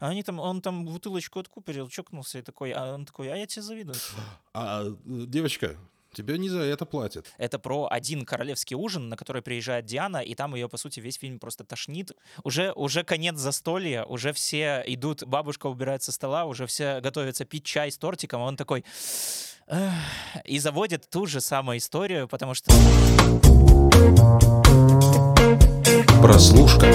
[0.00, 3.46] А они там, он там бутылочку откупорил, чокнулся и такой, а он такой, а я
[3.46, 3.96] тебе завидую.
[4.54, 5.76] А, э, девочка,
[6.12, 7.26] Тебе не за это платят.
[7.36, 11.16] Это про один королевский ужин, на который приезжает Диана, и там ее, по сути, весь
[11.16, 12.12] фильм просто тошнит.
[12.44, 17.64] Уже, уже конец застолья, уже все идут, бабушка убирает со стола, уже все готовятся пить
[17.64, 18.84] чай с тортиком, а он такой...
[20.44, 22.72] И заводит ту же самую историю, потому что...
[26.22, 26.90] Прослушка.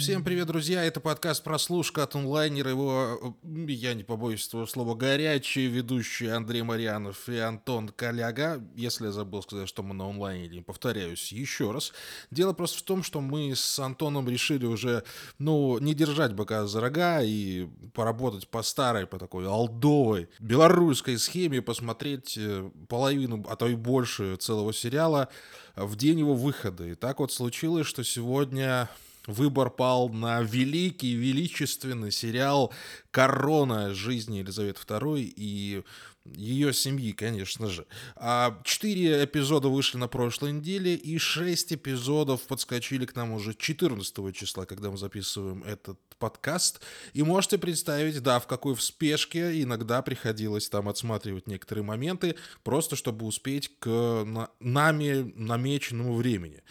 [0.00, 0.82] Всем привет, друзья!
[0.82, 2.70] Это подкаст «Прослушка» от онлайнера.
[2.70, 8.64] Его, я не побоюсь этого слова, горячие ведущие Андрей Марьянов и Антон Коляга.
[8.74, 11.92] Если я забыл сказать, что мы на онлайне, повторяюсь еще раз.
[12.30, 15.04] Дело просто в том, что мы с Антоном решили уже,
[15.38, 21.60] ну, не держать бока за рога и поработать по старой, по такой алдовой белорусской схеме,
[21.60, 25.28] посмотреть э, половину, а то и больше целого сериала
[25.76, 26.86] в день его выхода.
[26.86, 28.88] И так вот случилось, что сегодня
[29.26, 32.72] выбор пал на великий, величественный сериал
[33.10, 33.94] «Корона.
[33.94, 35.82] Жизни Елизаветы II» и
[36.26, 37.86] ее семьи, конечно же.
[38.16, 44.36] А четыре эпизода вышли на прошлой неделе, и шесть эпизодов подскочили к нам уже 14
[44.36, 46.80] числа, когда мы записываем этот подкаст.
[47.14, 52.96] И можете представить, да, в какой в спешке иногда приходилось там отсматривать некоторые моменты, просто
[52.96, 56.62] чтобы успеть к нами намеченному времени.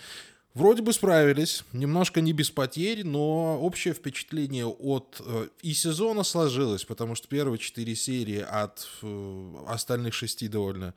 [0.60, 6.84] Вроде бы справились, немножко не без потерь, но общее впечатление от э, и сезона сложилось,
[6.84, 10.94] потому что первые четыре серии от э, остальных шести довольно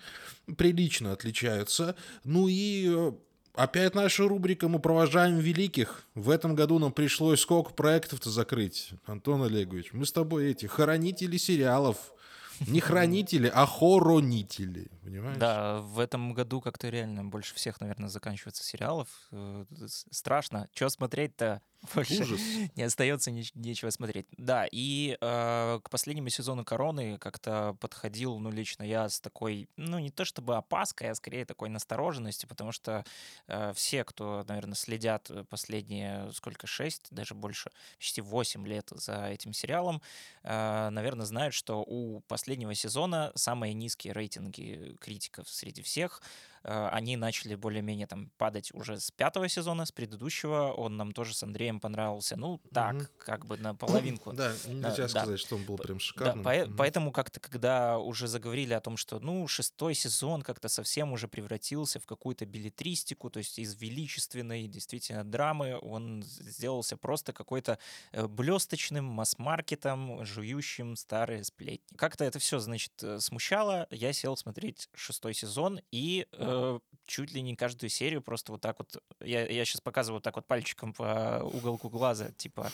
[0.56, 1.94] прилично отличаются.
[2.24, 3.12] Ну и э,
[3.54, 6.06] опять наша рубрика «Мы провожаем великих».
[6.16, 9.92] В этом году нам пришлось сколько проектов-то закрыть, Антон Олегович.
[9.92, 11.98] Мы с тобой эти хранители сериалов,
[12.66, 15.38] не хранители, а хоронители, понимаешь?
[15.38, 19.08] Да, в этом году как-то реально больше всех, наверное, заканчивается сериалов.
[19.32, 19.64] Э,
[20.10, 20.68] страшно.
[20.72, 21.60] Что смотреть-то?
[21.94, 22.40] больше Ужас.
[22.76, 24.26] не остается ни, нечего смотреть.
[24.36, 29.98] Да, и э, к последнему сезону Короны как-то подходил, ну, лично я с такой, ну,
[29.98, 33.04] не то чтобы опаской, а скорее такой настороженностью, потому что
[33.48, 39.52] э, все, кто, наверное, следят последние, сколько, шесть, даже больше, почти восемь лет за этим
[39.52, 40.00] сериалом,
[40.44, 46.22] э, наверное, знают, что у последнего сезона самые низкие рейтинги критиков среди всех—
[46.64, 50.72] они начали более-менее там падать уже с пятого сезона, с предыдущего.
[50.72, 52.36] Он нам тоже с Андреем понравился.
[52.36, 53.06] Ну, так, угу.
[53.18, 54.32] как бы на половинку.
[54.32, 56.44] Да, нельзя сказать, что он был прям шикарным.
[56.44, 61.28] Да, поэтому как-то, когда уже заговорили о том, что, ну, шестой сезон как-то совсем уже
[61.28, 67.78] превратился в какую-то билетристику, то есть из величественной действительно драмы он сделался просто какой-то
[68.12, 71.96] э, блесточным масс-маркетом, жующим старые сплетни.
[71.96, 73.86] Как-то это все, значит, э, смущало.
[73.90, 76.51] Я сел смотреть шестой сезон и Э,
[77.06, 80.36] чуть ли не каждую серию просто вот так вот, я, я сейчас показываю вот так
[80.36, 82.70] вот пальчиком по уголку глаза, типа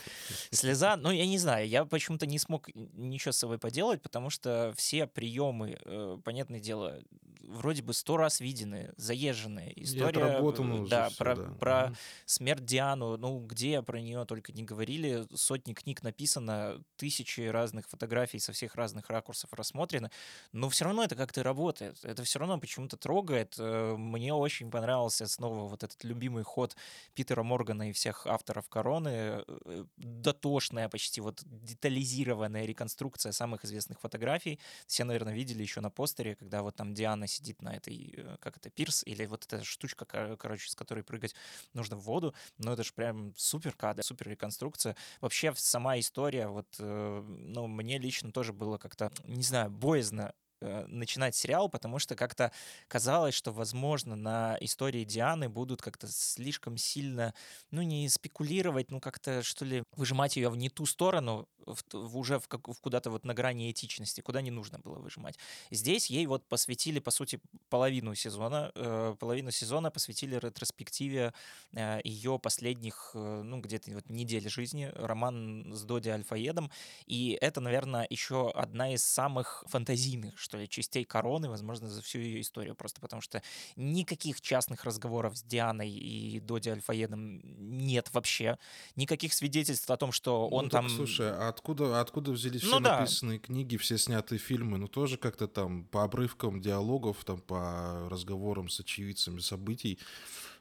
[0.51, 4.73] слеза, ну я не знаю, я почему-то не смог ничего с собой поделать, потому что
[4.77, 7.01] все приемы, э, понятное дело,
[7.41, 9.73] вроде бы сто раз виденные, заезженные.
[9.83, 11.43] История, э, да, все, про, да.
[11.59, 11.93] про
[12.27, 18.39] смерть Диану, ну где про нее только не говорили, сотни книг написано, тысячи разных фотографий
[18.39, 20.11] со всех разных ракурсов рассмотрены,
[20.53, 23.59] но все равно это как-то работает, это все равно почему-то трогает.
[23.69, 26.77] Э, мне очень понравился снова вот этот любимый ход
[27.15, 34.59] Питера Моргана и всех авторов «Короны», э, дотошная, почти вот детализированная реконструкция самых известных фотографий.
[34.87, 38.57] Все, наверное, видели еще на постере, когда вот там Диана сидит на этой, э, как
[38.57, 40.05] это, пирс, или вот эта штучка,
[40.37, 41.35] короче, с которой прыгать
[41.75, 44.97] нужно в воду, но это же прям супер кадр, супер реконструкция.
[45.21, 51.69] Вообще сама история, вот, ну, мне лично тоже было как-то, не знаю, боязно начинать сериал,
[51.69, 52.53] потому что как-то
[52.89, 57.35] казалось, что, возможно, на истории Дианы будут как-то слишком сильно,
[57.71, 62.17] ну, не спекулировать, ну, как-то, что ли, выжимать ее в не ту сторону, в, в,
[62.17, 65.39] уже в, как, в куда-то вот на грани этичности, куда не нужно было выжимать.
[65.71, 71.33] Здесь ей вот посвятили, по сути, половину сезона, э, половину сезона посвятили ретроспективе
[71.73, 76.71] э, ее последних, э, ну, где-то вот недели жизни, роман с Доди Альфаедом,
[77.07, 82.19] и это, наверное, еще одна из самых фантазийных, что ли, частей короны, возможно, за всю
[82.21, 82.75] ее историю.
[82.75, 83.43] Просто потому что
[83.77, 88.59] никаких частных разговоров с Дианой и Доди Альфаедом нет вообще.
[88.97, 90.89] Никаких свидетельств о том, что он ну, там...
[90.89, 93.01] Слушай, а откуда, откуда взялись ну, все да.
[93.01, 94.79] написанные книги, все снятые фильмы?
[94.79, 99.99] Ну, тоже как-то там по обрывкам диалогов, там по разговорам с очевидцами событий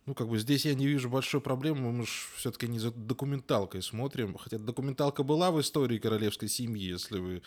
[0.08, 3.82] Ну, как бы здесь я не вижу большой проблемы, мы же все-таки не за документалкой
[3.84, 4.38] смотрим.
[4.38, 7.42] Хотя документалка была в истории королевской семьи, если вы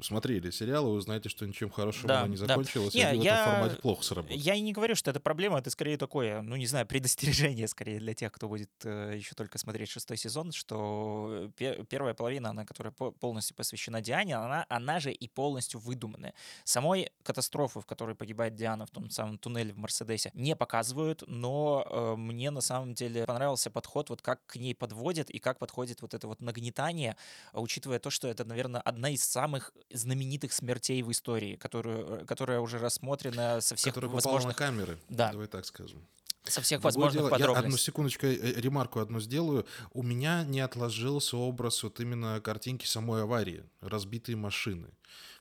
[0.00, 2.46] смотрели сериалы, вы знаете, что ничем хорошим Да, она не да.
[2.46, 4.34] закончилась, и Не, в этом я- формате плохо сработало.
[4.38, 7.98] Я и не говорю, что это проблема, это скорее такое, ну, не знаю, предостережение скорее
[8.00, 12.64] для тех, кто будет э, еще только смотреть шестой сезон, что пе- первая половина, она,
[12.64, 16.32] которая по- полностью посвящена Диане, она, она же и полностью выдуманная.
[16.64, 21.84] Самой катастрофы, в которой погибает Диана в том самом туннеле в Мерседесе, не показывают, но
[21.90, 26.02] э, мне на самом деле понравился подход, вот как к ней подводят и как подходит
[26.02, 27.16] вот это вот нагнетание,
[27.52, 32.24] а учитывая то, что это, наверное, одна из самых знаменитых смертей в истории, которую, э,
[32.26, 35.32] которая уже рассмотрена со всех на возможных, камеры, Да.
[35.32, 36.06] давай так скажем.
[36.44, 37.86] со всех Другое возможных дело, я одну подробностей.
[37.86, 39.66] секундочку, э, ремарку одну сделаю.
[39.92, 44.88] У меня не отложился образ вот именно картинки самой аварии, разбитые машины.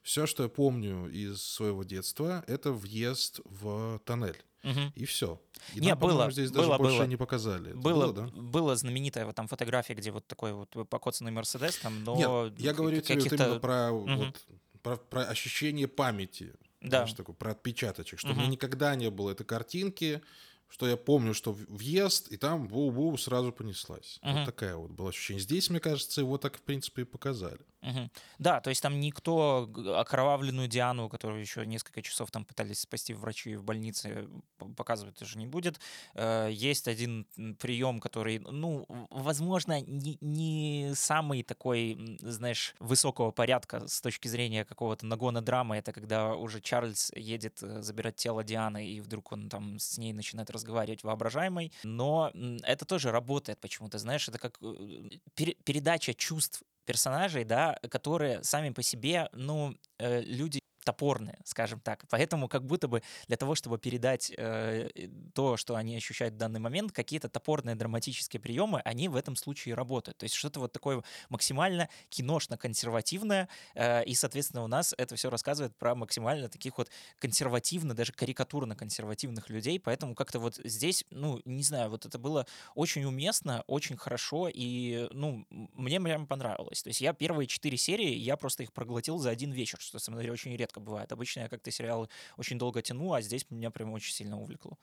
[0.02, 4.44] Все, что я помню из своего детства, это въезд в тоннель.
[4.66, 4.94] Мгм.
[4.96, 5.42] И все.
[5.74, 7.08] И Не, нам, было, здесь даже было, больше было.
[7.08, 7.70] не показали.
[7.70, 8.28] Это Было, да?
[8.28, 12.74] было знаменитая вот там фотография, где вот такой вот покоцанный Мерседес, там, но Нет, я
[12.74, 14.18] говорю тебе вот именно про, Мгм.
[14.18, 14.46] вот,
[14.82, 16.54] про, про ощущение памяти.
[16.82, 16.90] Да.
[16.90, 18.20] Знаешь, такой, про отпечаточек.
[18.20, 20.22] Что у меня никогда не было этой картинки,
[20.68, 24.20] что я помню, что въезд, и там бу-бу сразу понеслась.
[24.22, 24.34] Мгм.
[24.38, 25.42] Вот такая вот была ощущение.
[25.42, 27.60] Здесь, мне кажется, его так, в принципе, и показали.
[27.86, 28.10] Мгм.
[28.40, 33.56] Да, то есть там никто окровавленную Диану, которую еще несколько часов там пытались спасти врачи
[33.56, 34.28] в больнице,
[34.76, 35.80] показывать тоже не будет.
[36.16, 37.28] Э, Есть один
[37.60, 45.06] прием, который, ну, возможно, не, не самый такой, знаешь, высокого порядка с точки зрения какого-то
[45.06, 45.78] нагона драмы.
[45.78, 50.12] Это когда уже Чарльз едет э, забирать тело Дианы, и вдруг он там с ней
[50.14, 51.72] начинает разговаривать воображаемой.
[51.84, 52.32] Но
[52.64, 58.70] это тоже работает почему-то, знаешь, это как э, пере- передача чувств персонажей, да, которые сами
[58.72, 62.06] по себе, ну, э, люди топорные, скажем так.
[62.10, 64.90] Поэтому как будто бы для того, чтобы передать э,
[65.34, 69.76] то, что они ощущают в данный момент, какие-то топорные драматические приемы, они в этом случае
[69.76, 70.18] работают.
[70.20, 75.76] То есть что-то вот такое максимально киношно-консервативное, э, и, соответственно, у нас это все рассказывает
[75.76, 76.90] про максимально таких вот
[77.20, 82.46] консервативно, даже карикатурно-консервативных людей, поэтому как-то вот здесь, ну, не знаю, вот это было
[82.76, 86.84] очень уместно, очень хорошо, и, ну, мне прям понравилось.
[86.84, 90.12] То есть я первые четыре серии, я просто их проглотил за один вечер, что, со
[90.12, 91.12] мной очень редко бывает.
[91.12, 92.08] Обычно я как-то сериалы
[92.38, 94.78] очень долго тяну, а здесь меня прям очень сильно увлекло.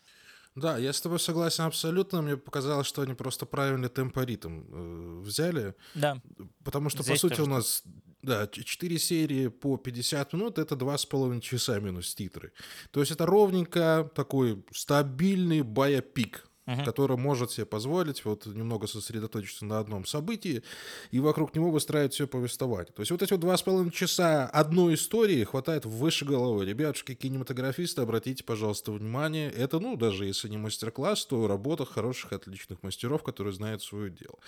[0.54, 2.20] Да, я с тобой согласен абсолютно.
[2.22, 5.74] Мне показалось, что они просто правильный темпоритм э, взяли.
[5.94, 6.20] Да,
[6.62, 7.82] Потому что, Здесь по сути, тоже у нас
[8.22, 12.52] да, 4 серии по 50 минут— это 2,5 часа минус титры.
[12.90, 16.84] То есть это ровненько такой стабильный байопик, Мгм.
[16.84, 20.62] который может себе позволить вот немного сосредоточиться на одном событии
[21.10, 22.92] и вокруг него выстраивать все повествование.
[22.94, 26.64] То есть вот эти вот два с половиной часа одной истории хватает выше головы.
[26.64, 29.50] Ребятушки, кинематографисты, обратите, пожалуйста, внимание.
[29.50, 34.38] Это, ну, даже если не мастер-класс, то работа хороших, отличных мастеров, которые знают свое дело.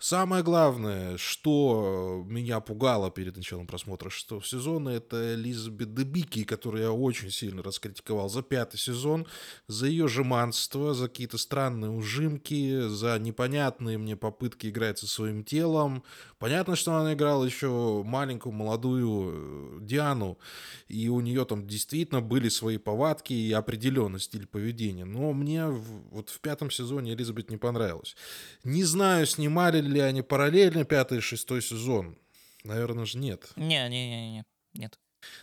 [0.00, 6.92] Самое главное, что меня пугало перед началом просмотра шестого сезона, это Элизабет Дебики, которую я
[6.92, 9.26] очень сильно раскритиковал за пятый сезон,
[9.66, 16.04] за ее жеманство, за какие-то странные ужимки, за непонятные мне попытки играть со своим телом.
[16.38, 20.38] Понятно, что она играла еще маленькую, молодую э, Диану,
[20.86, 25.04] и у нее там действительно были свои повадки и определенный стиль поведения.
[25.04, 28.14] Но мне вот в пятом сезоне Элизабет не понравилось.
[28.62, 32.18] Не знаю, снимали ли они параллельно пятый и шестой сезон.
[32.64, 33.48] Наверное же нет.
[33.56, 34.44] не-не-не,
[34.74, 34.98] нет.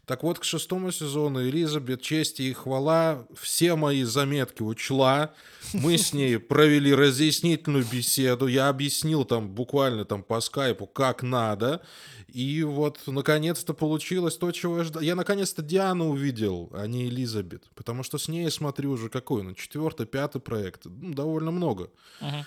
[0.06, 5.34] Так вот, к шестому сезону Элизабет, честь и хвала, все мои заметки учла.
[5.74, 8.48] Мы с ней провели разъяснительную беседу.
[8.48, 11.82] Я объяснил там буквально там по скайпу, как надо.
[12.28, 15.02] И вот, наконец-то получилось то, чего я ждал.
[15.02, 17.70] Я, наконец-то, Диану увидел, а не Элизабет.
[17.76, 20.86] Потому что с ней я смотрю уже какой, ну, четвертый, пятый проект.
[20.86, 21.90] Ну, довольно много.
[22.22, 22.46] Мгм.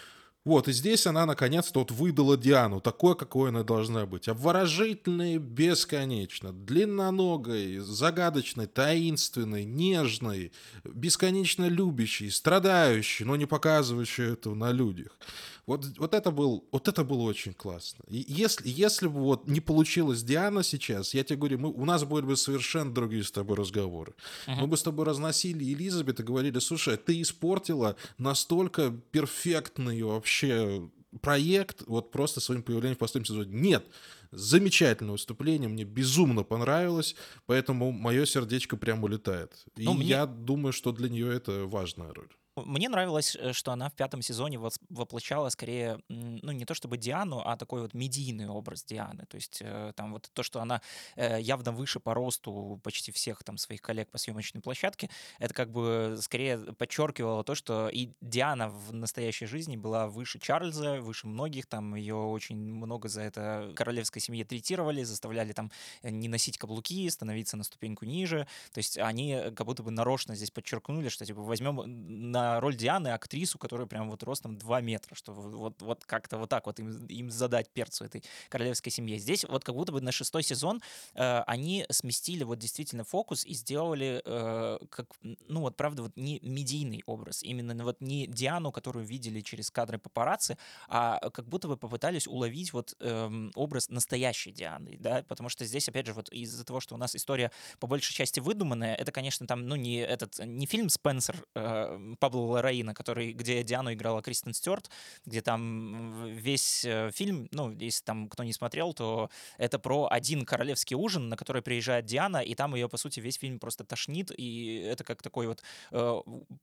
[0.49, 4.29] Вот, и здесь она наконец-то вот выдала Диану, такой, какой она должна быть.
[4.29, 10.53] Обворожительной бесконечно, длинноногой, загадочной, таинственной, нежной,
[10.85, 15.19] бесконечно любящей, страдающей, но не показывающей этого на людях.
[15.69, 18.03] Вот, вот, это, был, вот это было очень классно.
[18.09, 22.05] И если, если бы вот не получилось Диана сейчас, я тебе говорю, мы, у нас
[22.05, 24.15] были бы совершенно другие с тобой разговоры.
[24.47, 30.89] Мы бы с тобой разносили Элизабет и говорили, слушай, ты испортила настолько перфектный вообще
[31.21, 33.51] проект вот просто своим появлением в последнем сезоне.
[33.53, 33.87] Нет,
[34.31, 37.15] замечательное выступление, мне безумно понравилось,
[37.47, 39.53] поэтому мое сердечко прям улетает.
[39.77, 42.29] И Ну, мне- я думаю, что для нее это важная роль.
[42.67, 47.43] Мне нравилось, э, что она в пятом сезоне воплощала скорее, ну, не то чтобы Диану,
[47.45, 49.27] а такой вот медийный образ Дианы.
[49.27, 50.81] То есть э, там вот то, что она
[51.17, 55.71] э, явно выше по росту почти всех там своих коллег по съемочной площадке, это как
[55.71, 61.67] бы скорее подчеркивало то, что и Диана в настоящей жизни была выше Чарльза, выше многих,
[61.67, 65.71] там ее очень много за это королевской семье третировали, заставляли там
[66.03, 68.47] не носить каблуки, становиться на ступеньку ниже.
[68.73, 71.83] То есть они как будто бы нарочно здесь подчеркнули, что типа возьмем
[72.31, 76.49] на роль Дианы актрису, которая прям вот ростом 2 метра, что вот, вот как-то вот
[76.49, 79.19] так вот им, им задать перцу этой королевской семье.
[79.19, 80.81] Здесь вот как будто бы на шестой сезон
[81.15, 86.41] э, они сместили вот действительно фокус и сделали э, как, ну вот правда, вот не
[86.43, 91.77] медийный образ, именно вот не Диану, которую видели через кадры папарацци, а как будто бы
[91.77, 96.65] попытались уловить вот э, образ настоящей Дианы, да, потому что здесь, опять же, вот из-за
[96.65, 100.39] того, что у нас история по большей части выдуманная, это, конечно, там, ну, не этот,
[100.45, 104.91] не фильм «Спенсер» э, Пабло Лораина, который, где Диану играла Кристен Стюарт,
[105.25, 110.45] где там весь э, фильм, ну, если там кто не смотрел, то это про один
[110.45, 114.31] королевский ужин, на который приезжает Диана, и там ее, по сути, весь фильм просто тошнит,
[114.37, 116.21] и это как такой вот э,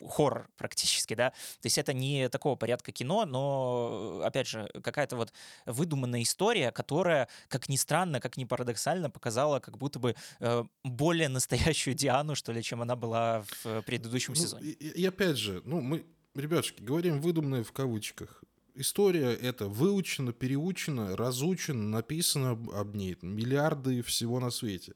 [0.07, 1.29] хоррор практически, да.
[1.29, 5.33] То есть это не такого порядка кино, но, опять же, какая-то вот
[5.65, 11.29] выдуманная история, которая, как ни странно, как ни парадоксально, показала как будто бы э, более
[11.29, 14.69] настоящую Диану, что ли, чем она была в предыдущем ну, сезоне.
[14.69, 18.43] И, и опять же, ну, мы, ребятушки, говорим выдуманные в кавычках.
[18.75, 24.93] История эта выучена, переучена, разучена, написана об ней миллиарды всего на свете.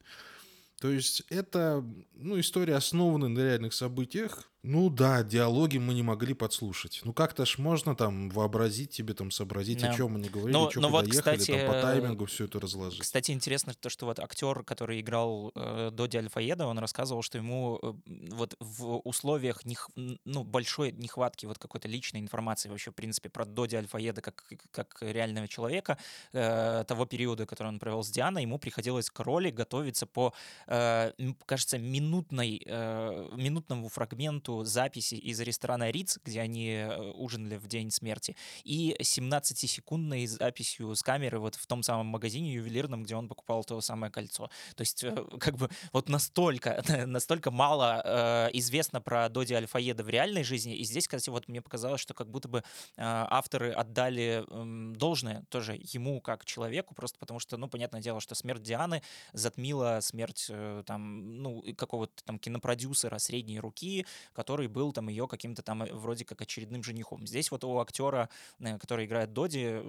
[0.81, 6.33] То есть это ну, история, основанная на реальных событиях, ну да, диалоги мы не могли
[6.33, 6.99] подслушать.
[7.05, 9.91] Ну как-то ж можно там вообразить тебе, там сообразить, да.
[9.91, 12.45] о чем не говорили, но, что но куда вот, ехали, кстати, там по таймингу все
[12.45, 12.99] это разложить.
[12.99, 17.79] Кстати, интересно то, что вот актер, который играл э, Доди Альфаеда, он рассказывал, что ему
[17.81, 17.93] э,
[18.31, 23.45] вот в условиях нех, ну, большой нехватки вот какой-то личной информации вообще, в принципе, про
[23.45, 25.97] Доди Альфаеда как, как реального человека
[26.33, 30.33] э, того периода, который он провел с Дианой, ему приходилось к роли готовиться по,
[30.67, 31.13] э,
[31.45, 37.67] кажется, минутной, э, минутному фрагменту нету записи из ресторана Риц, где они э, ужинали в
[37.67, 43.27] день смерти, и 17-секундной записью с камеры вот в том самом магазине ювелирном, где он
[43.27, 44.49] покупал то самое кольцо.
[44.75, 50.09] То есть э, как бы вот настолько, настолько мало э, известно про Доди Альфаеда в
[50.09, 52.63] реальной жизни, и здесь, кстати, вот мне показалось, что как будто бы э,
[52.97, 58.35] авторы отдали э, должное тоже ему как человеку, просто потому что, ну, понятное дело, что
[58.35, 59.01] смерть Дианы
[59.33, 64.05] затмила смерть э, там, ну, какого-то там кинопродюсера средней руки,
[64.39, 67.27] который был там ее каким-то там э, вроде как очередным женихом.
[67.27, 68.29] Здесь вот у актера,
[68.61, 69.81] э, который играет Доди,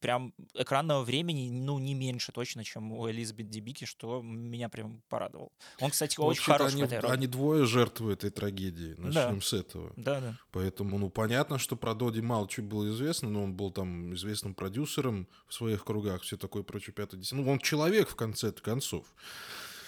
[0.00, 5.52] прям экранного времени, ну, не меньше точно, чем у Элизабет Дебики, что меня прям порадовал.
[5.80, 7.12] Он, кстати, очень хороший они, в этой роли.
[7.12, 8.94] Они двое жертвы этой трагедии.
[8.96, 9.40] Начнем да.
[9.42, 9.92] с этого.
[9.96, 10.38] Да, да.
[10.50, 14.54] Поэтому, ну, понятно, что про Доди мало чего было известно, но он был там известным
[14.54, 17.44] продюсером в своих кругах, все такое прочее, пятое, десятое.
[17.44, 19.04] Ну, он человек в конце концов.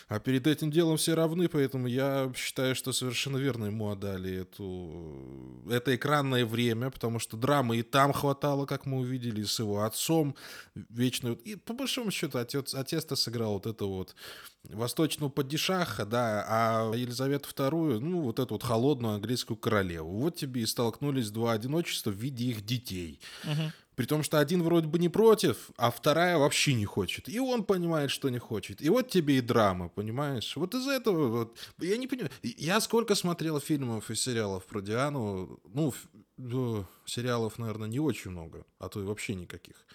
[0.08, 5.64] А перед этим делом все равны, поэтому я считаю, что совершенно верно ему отдали эту,
[5.68, 10.36] это экранное время, потому что драмы и там хватало, как мы увидели, с его отцом
[10.75, 11.30] вечно.
[11.30, 14.14] И по большому счету отец, отец-то сыграл вот это вот
[14.62, 20.18] восточного падишаха, да, а Елизавету II, ну, вот эту вот холодную английскую королеву.
[20.20, 23.20] Вот тебе и столкнулись два одиночества в виде их детей.
[23.44, 23.72] Угу.
[23.97, 27.31] При том, что один вроде бы не против, а вторая вообще не хочет.
[27.31, 28.83] И он понимает, что не хочет.
[28.83, 30.55] И вот тебе и драма, понимаешь?
[30.57, 31.59] Вот из этого вот...
[31.79, 32.31] Я не понимаю.
[32.43, 35.59] Я сколько смотрел фильмов и сериалов про Диану.
[35.73, 35.95] Ну,
[36.37, 39.87] ну, сериалов, наверное, не очень много, а то и вообще никаких.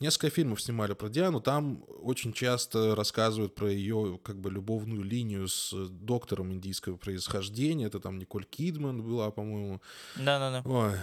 [0.00, 5.46] Несколько фильмов снимали про Диану, там очень часто рассказывают про ее как бы любовную линию
[5.46, 7.86] с доктором индийского происхождения.
[7.86, 9.80] Это там Николь Кидман была, по-моему.
[10.16, 10.62] Да-да-да.
[10.68, 10.94] Ой,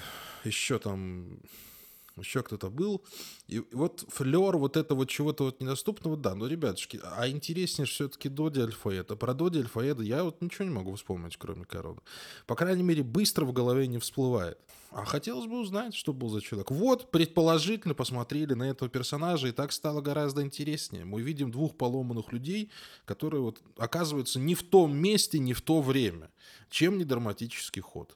[0.43, 1.39] еще там
[2.17, 3.03] еще кто-то был.
[3.47, 8.61] И вот флер вот этого чего-то вот недоступного, да, но, ребятушки, а интереснее все-таки Доди
[8.61, 9.15] Альфаэда.
[9.15, 11.99] Про Доди Альфаэда я вот ничего не могу вспомнить, кроме короны.
[12.47, 14.57] По крайней мере, быстро в голове не всплывает.
[14.91, 16.71] А хотелось бы узнать, что был за человек.
[16.71, 21.03] Вот, предположительно, посмотрели на этого персонажа, и так стало гораздо интереснее.
[21.03, 22.71] Мы видим двух поломанных людей,
[23.03, 26.31] которые вот оказываются не в том месте, не в то время.
[26.69, 28.15] Чем не драматический ход?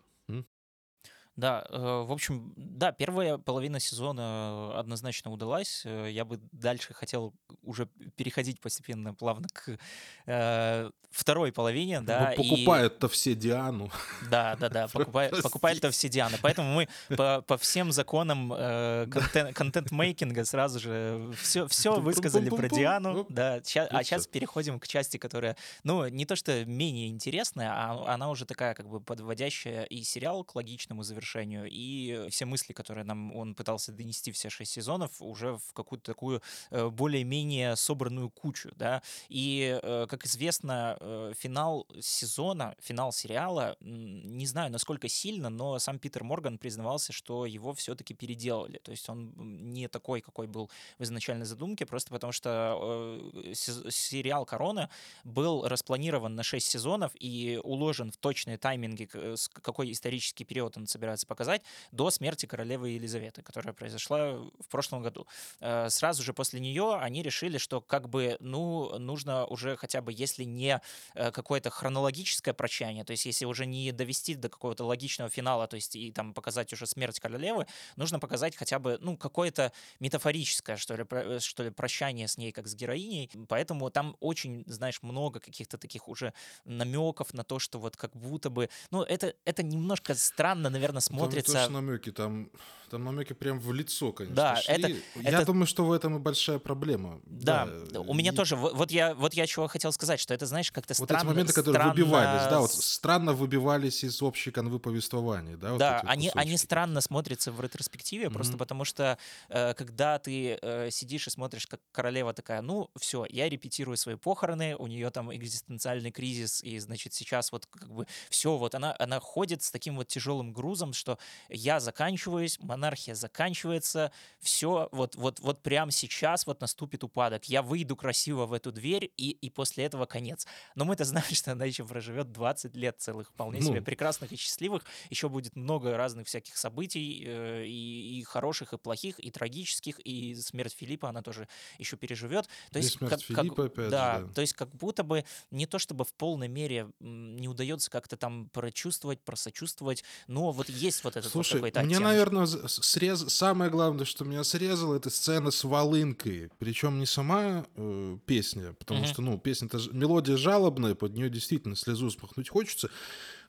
[1.40, 5.84] Да, э, в общем, да, первая половина сезона однозначно удалась.
[5.86, 9.78] Э, я бы дальше хотел уже переходить постепенно плавно к
[10.26, 12.34] э, второй половине, да.
[12.36, 13.10] Ну, покупают-то и...
[13.10, 13.90] все Диану.
[14.30, 16.38] Да, да, да, покупают, покупают-то все Дианы.
[16.42, 19.08] Поэтому мы по, по всем законам э,
[19.54, 23.26] контент-мейкинга сразу же все, все высказали про Диану.
[23.30, 28.14] Да, ща, а сейчас переходим к части, которая, ну, не то что менее интересная, а
[28.14, 33.06] она уже такая как бы подводящая и сериал к логичному завершению, и все мысли, которые
[33.06, 38.72] нам он пытался донести все шесть сезонов, уже в какую-то такую э, более-менее собранную кучу,
[38.76, 39.02] да.
[39.30, 46.00] И, э, как известно, э, финал сезона, финал сериала, не знаю, насколько сильно, но сам
[46.00, 48.80] Питер Морган признавался, что его все-таки переделали.
[48.80, 49.34] То есть он
[49.74, 53.20] не такой, какой был в изначальной задумке, просто потому что
[53.54, 54.90] сериал «Корона»
[55.24, 59.10] был распланирован на 6 сезонов и уложен в точные тайминги,
[59.54, 61.62] какой исторический период он собирается показать,
[61.92, 65.28] до смерти королевы Елизаветы, которая произошла в прошлом году.
[65.60, 70.14] Э, сразу же после нее они решили, что как бы, ну, нужно уже хотя бы,
[70.14, 70.82] если не
[71.16, 75.76] э, какое-то хронологическое прощание, то есть если уже не довести до какого-то логичного финала, то
[75.76, 80.96] есть и там показать уже смерть королевы, нужно показать хотя бы, ну, какое-то метафорическое, что
[80.96, 83.30] ли, э, что ли, прощание с ней как с героиней.
[83.48, 86.34] Поэтому там очень, знаешь, много каких-то таких уже
[86.66, 91.54] намеков на то, что вот как будто бы, ну, это, это немножко странно, наверное, смотрится.
[91.54, 92.50] Там не намеки, там,
[92.90, 94.36] там намеки прям в лицо, конечно.
[94.36, 94.74] Да, шли.
[94.74, 94.88] это,
[95.22, 95.46] я это...
[95.46, 97.22] думаю, что в этом и большая проблема.
[97.26, 98.02] Да, да.
[98.02, 98.36] у меня и...
[98.36, 98.56] тоже.
[98.56, 101.24] Вот я, вот я чего хотел сказать, что это, знаешь, как-то вот странно.
[101.24, 101.94] Вот эти моменты, которые странно...
[101.94, 105.72] выбивались, да, вот странно выбивались из общей канвы повествования, да.
[105.72, 108.34] Вот да, они, они странно смотрятся в ретроспективе, mm-hmm.
[108.34, 109.18] просто потому что
[109.50, 114.16] э, когда ты э, сидишь и смотришь, как королева такая, ну все, я репетирую свои
[114.16, 118.96] похороны, у нее там экзистенциальный кризис, и значит сейчас вот как бы все, вот она
[119.00, 121.18] она ходит с таким вот тяжелым грузом, что
[121.50, 127.96] я заканчиваюсь, монархия заканчивается, все, вот, вот, вот прямо сейчас вот наступит упадок, я выйду
[127.96, 130.48] красиво в эту дверь, и, и после этого конец.
[130.76, 133.68] Но мы-то знаем, что она еще проживет 20 лет целых, вполне ну.
[133.68, 138.78] себе прекрасных и счастливых, еще будет много разных всяких событий, э, и, и хороших, и
[138.78, 142.48] плохих, и трагических, и смерть Филиппа она тоже еще переживет.
[142.72, 145.26] То есть, смерть как, Филиппа, как, опять да, же, да, то есть как будто бы
[145.52, 151.04] не то чтобы в полной мере не удается как-то там прочувствовать, просочувствовать, но вот есть
[151.04, 153.26] вот этот Слушай, вот какой-то мне, наверное, срез...
[153.28, 156.50] самое главное, что меня срезало, это сцена с волынкой.
[156.60, 159.08] Причем не сама э, песня, потому uh-huh.
[159.08, 162.90] что, ну, песня-то мелодия жалобная, под нее действительно слезу спахнуть хочется,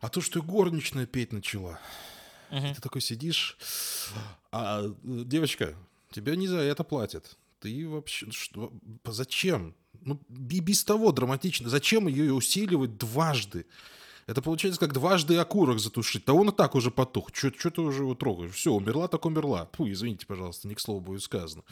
[0.00, 1.78] а то, что горничная петь начала.
[2.50, 2.74] Uh-huh.
[2.74, 3.56] Ты такой сидишь,
[4.50, 5.76] а девочка,
[6.10, 7.36] тебя не за это платят.
[7.60, 8.72] Ты вообще что?
[9.04, 9.74] Зачем?
[10.00, 11.68] Ну, без того драматично.
[11.68, 13.66] Зачем ее усиливать дважды?
[14.26, 16.24] Это получается как дважды окурок затушить.
[16.24, 17.30] Да он и так уже потух.
[17.32, 18.52] Что ты уже его трогаешь?
[18.52, 19.68] Все, умерла, так умерла.
[19.72, 21.62] Фу, извините, пожалуйста, не к слову будет сказано.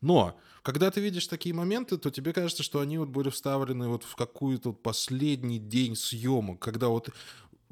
[0.00, 4.04] Но, когда ты видишь такие моменты, то тебе кажется, что они вот были вставлены вот
[4.04, 7.10] в какую-то последний день съемок, когда вот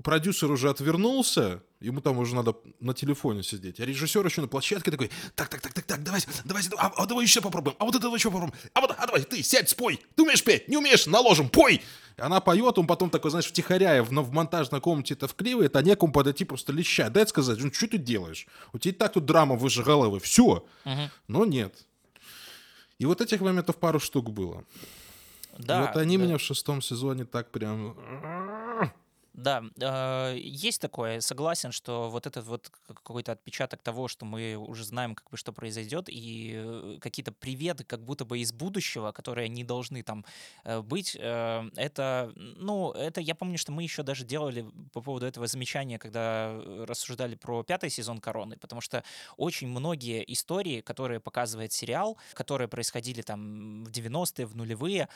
[0.02, 4.90] продюсер уже отвернулся, ему там уже надо на телефоне сидеть, а режиссер еще на площадке
[4.90, 7.94] такой, так, так, так, так, так, давай, давай, а, а давай еще попробуем, а вот
[7.94, 11.06] это еще попробуем, а вот, а давай, ты сядь, спой, ты умеешь петь, не умеешь,
[11.06, 11.82] наложим, пой.
[12.20, 16.12] Она поет, он потом такой, знаешь, втихаря в, в монтажной комнате это вклеивает, а некому
[16.12, 18.46] подойти просто леща, дай сказать, ну что ты делаешь?
[18.72, 20.64] У тебя и так тут драма выше головы, все.
[20.84, 21.10] Угу.
[21.28, 21.74] Но нет.
[22.98, 24.64] И вот этих моментов пару штук было.
[25.58, 26.24] Да, и вот они да.
[26.24, 27.96] меня в шестом сезоне так прям
[29.32, 34.84] да, э, есть такое, согласен, что вот этот вот какой-то отпечаток того, что мы уже
[34.84, 39.48] знаем, как бы что произойдет, и э, какие-то приветы, как будто бы из будущего, которые
[39.48, 40.24] не должны там
[40.64, 45.46] э, быть, это, ну, это я помню, что мы еще даже делали по поводу этого
[45.46, 49.04] замечания, когда рассуждали про пятый сезон Короны, потому что
[49.36, 55.08] очень многие истории, которые показывает сериал, которые происходили там в 90-е, в нулевые,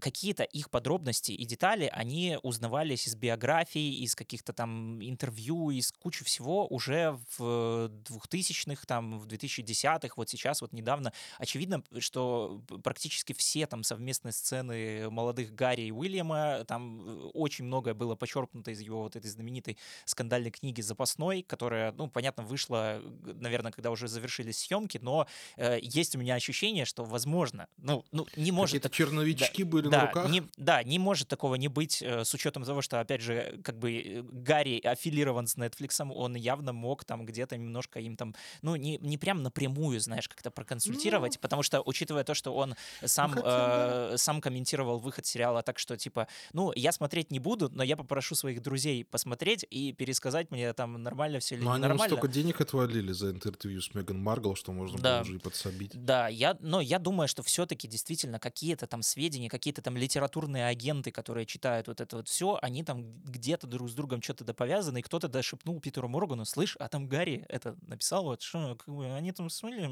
[0.00, 5.92] какие-то их подробности и детали, они узнавались из биографии, фотографий, из каких-то там интервью, из
[5.92, 11.12] кучи всего уже в 2000-х, там, в 2010-х, вот сейчас, вот недавно.
[11.38, 17.94] Очевидно, что практически все там совместные сцены молодых Гарри и Уильяма, там э, очень многое
[17.94, 23.72] было почерпнуто из его вот этой знаменитой скандальной книги «Запасной», которая, ну, понятно, вышла, наверное,
[23.72, 28.52] когда уже завершились съемки, но э, есть у меня ощущение, что, возможно, ну, ну не
[28.52, 28.72] может...
[28.72, 30.30] Какие-то черновички да, были да, на руках?
[30.30, 33.51] Не, да, не может такого не быть, э, с учетом того, что, опять же, э,
[33.62, 38.34] как бы э, Гарри аффилирован с Netflix, он явно мог там где-то немножко им там,
[38.62, 42.74] ну, не, не прям напрямую, знаешь, как-то проконсультировать, ну, потому что, учитывая то, что он
[43.04, 47.70] сам, ну, э, сам комментировал выход сериала так, что, типа, ну, я смотреть не буду,
[47.72, 52.04] но я попрошу своих друзей посмотреть и пересказать мне там нормально все или но нормально.
[52.04, 55.18] они столько денег отвалили за интервью с Меган Маргл, что можно да.
[55.18, 55.90] было уже и подсобить.
[55.94, 61.10] Да, я, но я думаю, что все-таки действительно какие-то там сведения, какие-то там литературные агенты,
[61.10, 63.04] которые читают вот это вот все, они там
[63.42, 67.44] где-то друг с другом что-то доповязаны, и кто-то дошепнул Питеру Моргану, слышь, а там Гарри
[67.48, 69.90] это написал, вот что, как бы, они там смыли,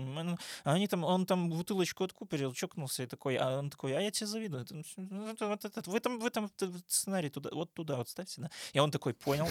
[0.63, 4.27] они там, он там бутылочку откупорил, чокнулся и такой, а он такой, а я тебе
[4.27, 6.51] завидую, это, это, вот, это, в этом, в этом
[6.87, 8.51] сценарии туда, вот туда вот ставьте, да.
[8.73, 9.49] И он такой, понял.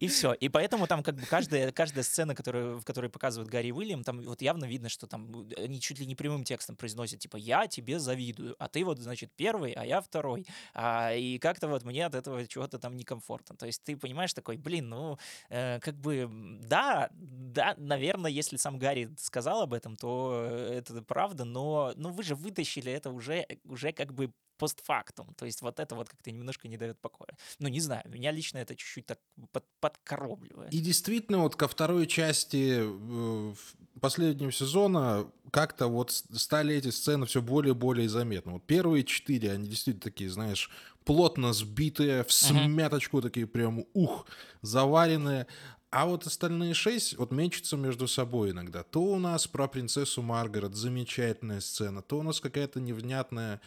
[0.00, 0.32] И все.
[0.32, 4.20] И поэтому там как бы каждая, каждая сцена, которую, в которой показывают Гарри Уильям, там
[4.22, 7.98] вот явно видно, что там они чуть ли не прямым текстом произносят, типа, я тебе
[7.98, 10.46] завидую, а ты вот, значит, первый, а я второй.
[10.74, 13.56] А, и как-то вот мне от этого чего-то там некомфортно.
[13.56, 15.18] То есть ты понимаешь такой, блин, ну,
[15.50, 16.28] э, как бы,
[16.62, 22.22] да, да, наверное, если сам Гарри сказал об этом, то это правда, но, но вы
[22.22, 25.32] же вытащили это уже, уже как бы постфактум.
[25.34, 27.30] То есть вот это вот как-то немножко не дает покоя.
[27.58, 29.18] Ну, не знаю, меня лично это чуть-чуть так
[29.52, 30.74] под, подкоробливает.
[30.74, 33.54] И действительно, вот ко второй части э,
[34.00, 38.52] последнего сезона как-то вот стали эти сцены все более и более заметны.
[38.52, 40.70] Вот первые четыре, они действительно такие, знаешь,
[41.08, 44.26] плотно сбитые, в смяточку такие прям, ух,
[44.60, 45.46] заваренные.
[45.88, 48.82] А вот остальные шесть вот мечутся между собой иногда.
[48.82, 53.62] То у нас про принцессу Маргарет замечательная сцена, то у нас какая-то невнятная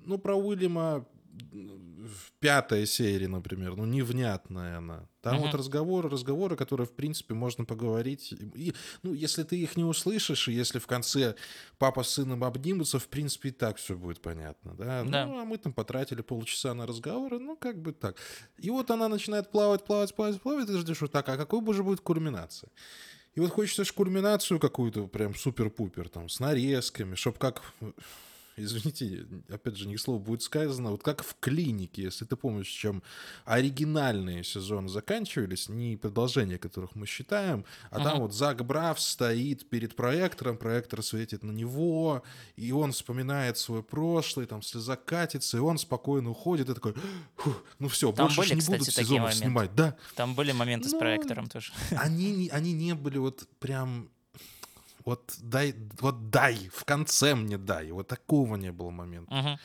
[0.00, 5.08] ну, про Уильяма в пятой серии, например, ну, невнятная она.
[5.22, 5.40] Там uh-huh.
[5.46, 8.32] вот разговоры, разговоры, которые, в принципе, можно поговорить.
[8.54, 11.34] И, ну, если ты их не услышишь, и если в конце
[11.78, 15.04] папа с сыном обнимутся, в принципе, и так все будет понятно, да?
[15.04, 15.26] да?
[15.26, 18.16] Ну, а мы там потратили полчаса на разговоры, ну, как бы так.
[18.58, 21.60] И вот она начинает плавать, плавать, плавать, плавать, и ты ждешь, вот так, а какой
[21.60, 22.70] бы же будет кульминация?
[23.34, 27.62] И вот хочется кульминацию какую-то прям супер-пупер, там, с нарезками, чтобы как
[28.56, 33.02] извините, опять же, ни слова будет сказано, вот как в клинике, если ты помнишь, чем
[33.44, 38.04] оригинальные сезоны заканчивались, не продолжения которых мы считаем, а uh-huh.
[38.04, 42.22] там вот Зак Брав стоит перед проектором, проектор светит на него,
[42.56, 46.94] и он вспоминает свой прошлый, там слеза катится, и он спокойно уходит, и такой,
[47.78, 49.96] ну все, там больше были, не кстати, будут сезонов снимать, да.
[50.14, 51.72] Там были моменты Но с проектором тоже.
[51.90, 54.10] Они, они не были вот прям
[55.04, 57.90] вот дай, вот дай, в конце мне дай.
[57.90, 59.32] Вот такого не было момента.
[59.32, 59.56] Uh-huh.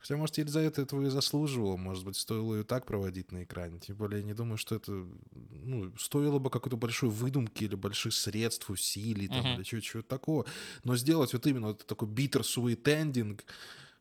[0.00, 1.76] Хотя, может, Елизавета этого и заслуживала.
[1.76, 3.78] Может быть, стоило ее так проводить на экране.
[3.78, 5.06] Тем более, я не думаю, что это
[5.50, 9.56] ну, стоило бы какой-то большой выдумки или больших средств, усилий там, uh-huh.
[9.56, 10.46] или чего-то такого.
[10.84, 13.40] Но сделать вот именно вот такой sweet ending,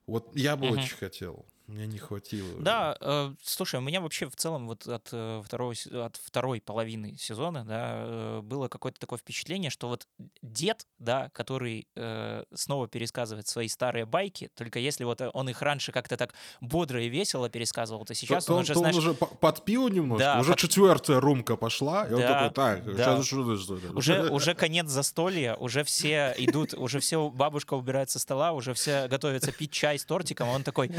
[0.08, 0.80] вот я бы uh-huh.
[0.80, 1.46] очень хотел.
[1.70, 2.50] Мне не хватило.
[2.60, 7.16] Да, э, слушай, у меня вообще в целом вот от, э, второго, от второй половины
[7.16, 10.08] сезона да, э, было какое-то такое впечатление, что вот
[10.42, 15.92] дед, да, который э, снова пересказывает свои старые байки, только если вот он их раньше
[15.92, 18.96] как-то так бодро и весело пересказывал, то сейчас то, он, уже, то знаешь...
[18.96, 20.60] он уже подпил немножко, да, уже под...
[20.60, 23.22] четвертая румка пошла, и да, он такой, так, да.
[23.22, 28.54] сейчас что, уже, уже конец застолья, уже все идут, уже все, бабушка убирает со стола,
[28.54, 30.90] уже все готовятся пить чай с тортиком, а он такой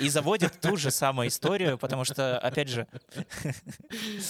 [0.00, 2.86] и заводит ту же самую историю, потому что, опять же...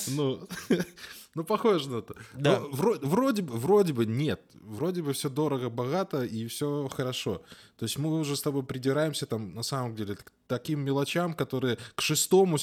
[0.08, 0.48] Ну,
[1.34, 2.14] ну похоже на это.
[2.34, 2.60] Да.
[2.60, 4.40] Ну, вроде, вроде, бы, вроде бы нет.
[4.54, 7.42] Вроде бы все дорого, богато и все хорошо.
[7.76, 10.16] То есть мы уже с тобой придираемся там на самом деле
[10.52, 12.58] таким мелочам, которые к шестому,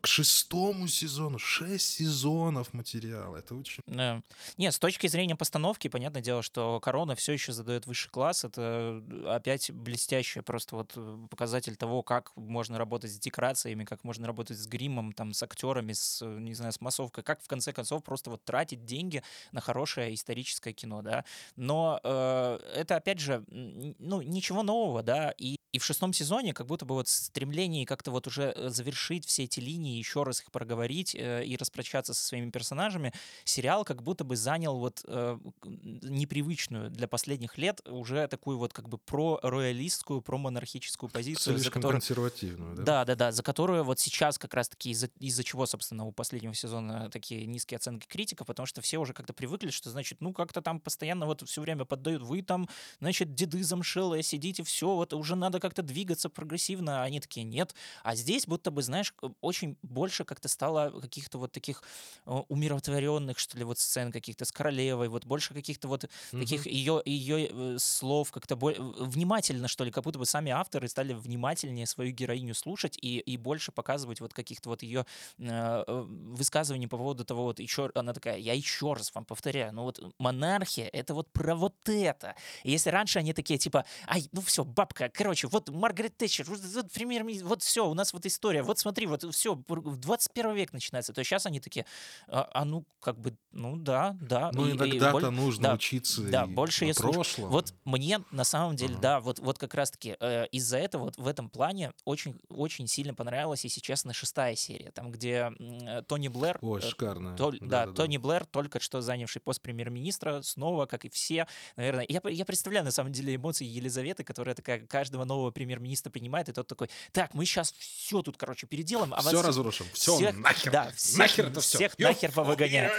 [0.00, 3.36] к шестому сезону, шесть сезонов материала.
[3.36, 3.84] Это очень...
[3.86, 4.22] Да.
[4.56, 8.44] Нет, с точки зрения постановки, понятное дело, что Корона все еще задает высший класс.
[8.44, 10.98] Это опять блестящий просто вот
[11.30, 15.92] показатель того, как можно работать с декорациями, как можно работать с гримом, там, с актерами,
[15.92, 19.22] с, не знаю, с массовкой, как в конце концов просто вот тратить деньги
[19.52, 21.24] на хорошее историческое кино, да.
[21.54, 26.66] Но э, это, опять же, ну, ничего нового, да, и и в шестом сезоне как
[26.66, 30.50] будто бы вот стремление как-то вот уже э, завершить все эти линии, еще раз их
[30.50, 33.12] проговорить э, и распрощаться со своими персонажами,
[33.44, 38.88] сериал как будто бы занял вот э, непривычную для последних лет уже такую вот как
[38.88, 41.54] бы про-роялистскую, про-монархическую позицию.
[41.54, 42.00] Слишком за которую...
[42.00, 42.82] консервативную, да?
[42.82, 46.54] Да, да, да, за которую вот сейчас как раз-таки из-за, из-за чего, собственно, у последнего
[46.54, 50.60] сезона такие низкие оценки критиков, потому что все уже как-то привыкли, что, значит, ну как-то
[50.60, 55.36] там постоянно вот все время поддают, вы там, значит, деды замшелые, сидите, все, вот уже
[55.36, 57.74] надо как как-то двигаться прогрессивно, а они такие, нет.
[58.02, 61.82] А здесь будто бы, знаешь, очень больше как-то стало каких-то вот таких
[62.24, 66.40] э, умиротворенных, что ли, вот сцен каких-то с королевой, вот больше каких-то вот mm-hmm.
[66.40, 70.88] таких ее, ее э, слов как-то бо- внимательно, что ли, как будто бы сами авторы
[70.88, 75.04] стали внимательнее свою героиню слушать и, и больше показывать вот каких-то вот ее
[75.38, 79.82] э, высказываний по поводу того, вот еще, она такая, я еще раз вам повторяю, ну
[79.82, 82.34] вот монархия— это вот про вот это.
[82.64, 86.60] И если раньше они такие, типа, ай, ну все, бабка, короче, вот Маргарет Тэтчер, вот,
[86.60, 91.12] вот премьер вот все, у нас вот история, вот смотри, вот все, 21 век начинается,
[91.12, 91.86] то сейчас они такие,
[92.26, 94.50] а, а ну, как бы, ну да, да.
[94.52, 97.02] Ну, иногда-то нужно да, учиться Да, больше если...
[97.02, 97.50] прошлом.
[97.50, 99.00] Вот мне, на самом деле, uh-huh.
[99.00, 103.14] да, вот, вот как раз-таки э, из-за этого вот в этом плане очень, очень сильно
[103.14, 106.58] понравилась, если честно, шестая серия, там, где э, Тони Блэр...
[106.60, 107.36] Ой, э, шикарно.
[107.36, 108.22] То, да, да, Тони да.
[108.22, 112.90] Блэр, только что занявший пост премьер-министра, снова, как и все, наверное, я, я представляю, на
[112.90, 117.44] самом деле, эмоции Елизаветы, которая такая каждого нового премьер-министра принимает, и тот такой, так, мы
[117.44, 119.14] сейчас все тут, короче, переделаем.
[119.14, 120.72] А все вас разрушим, все всех, нахер.
[120.72, 121.78] Да, всех, нахер это все.
[121.78, 122.90] Всех нахер повыгоняем.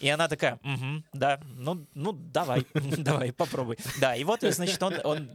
[0.00, 3.78] И она такая, угу, да, ну, ну давай, давай, попробуй.
[4.00, 5.30] Да, и вот, значит, он, он,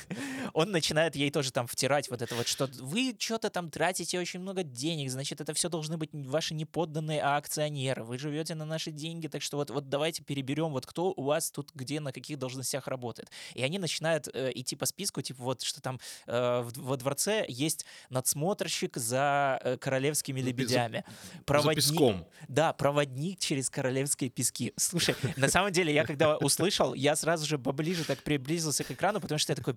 [0.52, 4.40] он начинает ей тоже там втирать вот это вот, что вы что-то там тратите очень
[4.40, 8.04] много денег, значит, это все должны быть ваши неподданные, а акционеры.
[8.04, 11.50] Вы живете на наши деньги, так что вот, вот давайте переберем, вот кто у вас
[11.50, 13.30] тут где, на каких должностях работает.
[13.54, 17.84] И они начинают э, идти по списку, типа вот, что там э, во дворце есть
[18.10, 21.04] надсмотрщик за э, королевскими лебедями.
[21.44, 22.26] Проводник, за песком.
[22.48, 24.72] Да, проводник через королевские пески.
[24.76, 29.20] Слушай, на самом деле, я когда услышал, я сразу же поближе так приблизился к экрану,
[29.20, 29.74] потому что я такой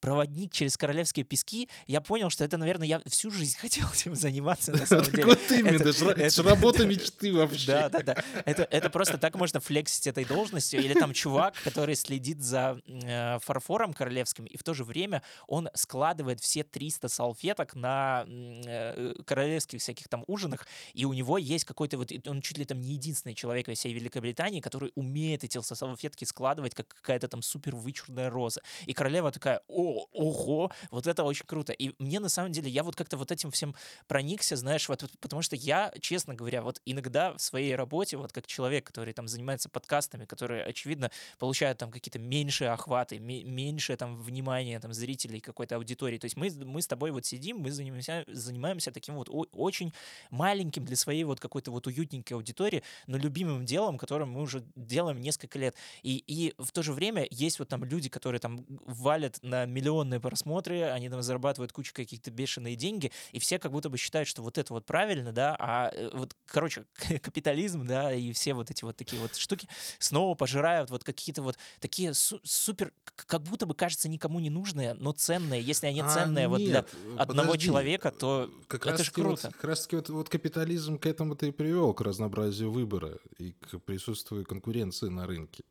[0.00, 1.68] проводник через королевские пески.
[1.86, 5.26] Я понял, что это, наверное, я всю жизнь хотел этим заниматься, на самом деле.
[5.26, 5.82] Вот именно,
[6.20, 7.66] это работа мечты вообще.
[7.66, 8.24] Да, да, да.
[8.44, 10.80] Это, это просто так можно флексить этой должностью.
[10.82, 15.67] Или там чувак, который следит за э, фарфором королевским, и в то же время он
[15.74, 21.98] складывает все 300 салфеток на э, королевских всяких там ужинах, и у него есть какой-то
[21.98, 26.24] вот, он чуть ли там не единственный человек во всей Великобритании, который умеет эти салфетки
[26.24, 28.62] складывать, как какая-то там супер вычурная роза.
[28.86, 31.72] И королева такая, о, ого, вот это очень круто.
[31.72, 33.74] И мне на самом деле, я вот как-то вот этим всем
[34.06, 38.46] проникся, знаешь, вот, потому что я, честно говоря, вот иногда в своей работе, вот как
[38.46, 44.80] человек, который там занимается подкастами, который, очевидно, получают там какие-то меньшие охваты, меньше там внимания
[44.80, 46.18] там зрителей какой-то аудитории.
[46.18, 49.92] То есть мы, мы с тобой вот сидим, мы занимаемся, занимаемся таким вот очень
[50.30, 55.20] маленьким для своей вот какой-то вот уютненькой аудитории, но любимым делом, которым мы уже делаем
[55.20, 55.74] несколько лет.
[56.04, 60.20] И, и в то же время есть вот там люди, которые там валят на миллионные
[60.20, 64.42] просмотры, они там зарабатывают кучу каких-то бешеные деньги, и все как будто бы считают, что
[64.42, 66.84] вот это вот правильно, да, а э, вот, короче,
[67.22, 69.68] капитализм, да, и все вот эти вот такие вот штуки
[69.98, 74.94] снова пожирают вот какие-то вот такие су- супер, как будто бы кажется никому не нужные,
[74.94, 75.47] но ценные.
[75.54, 76.84] Если они а ценные нет, вот для
[77.16, 77.66] одного подожди.
[77.66, 79.46] человека, то как это же круто.
[79.46, 83.52] Вот, как раз таки вот, вот капитализм к этому-то и привел, к разнообразию выбора и
[83.52, 85.64] к присутствию конкуренции на рынке.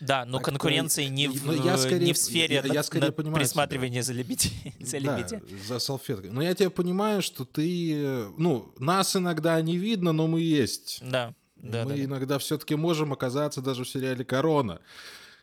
[0.00, 3.36] Да, но так конкуренции не в, я скорее, не в сфере я, я скорее понимаю
[3.36, 4.02] присматривания тебя.
[4.02, 4.74] за лебедей.
[4.80, 5.40] за, лебедей.
[5.40, 6.30] да, за салфеткой.
[6.30, 8.28] Но я тебя понимаю, что ты...
[8.38, 11.00] Ну, нас иногда не видно, но мы есть.
[11.02, 11.34] Да.
[11.56, 14.80] Да, мы да, иногда все-таки можем оказаться даже в сериале «Корона»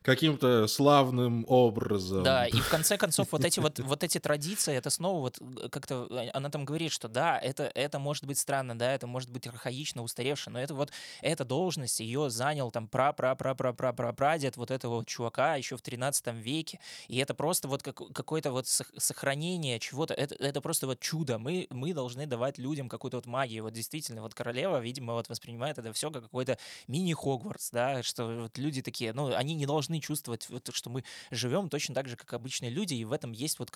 [0.07, 2.23] каким-то славным образом.
[2.23, 5.67] Да, и в конце концов вот эти вот, вот эти традиции, это снова вот э,
[5.67, 9.29] как-то, э, она там говорит, что да, это, это может быть странно, да, это может
[9.29, 13.73] быть архаично, устаревше, но это вот, эта должность, ее занял там пра пра пра пра
[13.73, 17.97] пра пра прадед вот этого чувака еще в 13 веке, и это просто вот как,
[18.13, 23.17] какое-то вот сохранение чего-то, это, это просто вот чудо, мы, мы должны давать людям какую-то
[23.17, 28.03] вот магию, вот действительно, вот королева, видимо, вот воспринимает это все как какой-то мини-Хогвартс, да,
[28.03, 31.95] что вот люди такие, ну, они не должны должны чувствовать, вот, что мы живем точно
[31.95, 33.71] так же, как обычные люди, и в этом есть вот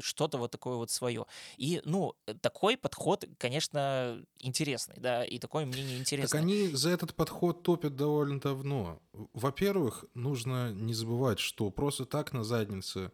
[0.00, 1.26] что-то вот такое вот свое.
[1.58, 6.40] И, ну, такой подход, конечно, интересный, да, и такое мнение интересное.
[6.40, 9.00] Так они за этот подход топят довольно давно.
[9.34, 13.10] Во-первых, нужно не забывать, что просто так на заднице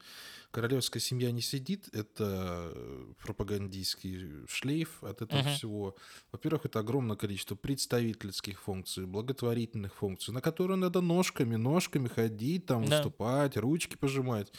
[0.53, 5.55] королевская семья не сидит, это э, пропагандистский шлейф от этого uh-huh.
[5.55, 5.97] всего.
[6.31, 12.85] Во-первых, это огромное количество представительских функций, благотворительных функций, на которые надо ножками, ножками ходить, там
[12.85, 12.97] да.
[12.97, 14.53] выступать, ручки пожимать,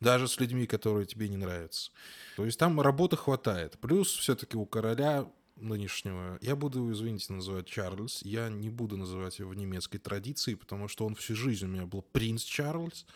[0.00, 1.92] даже с людьми, которые тебе не нравятся.
[2.36, 3.78] То есть там работы хватает.
[3.80, 9.50] Плюс все-таки у короля нынешнего, я буду, извините, называть Чарльз, я не буду называть его
[9.50, 13.06] в немецкой традиции, потому что он всю жизнь у меня был принц Чарльз,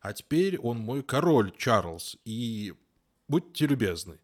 [0.00, 2.74] а теперь он мой король Чарльз, и
[3.28, 4.18] будьте любезны.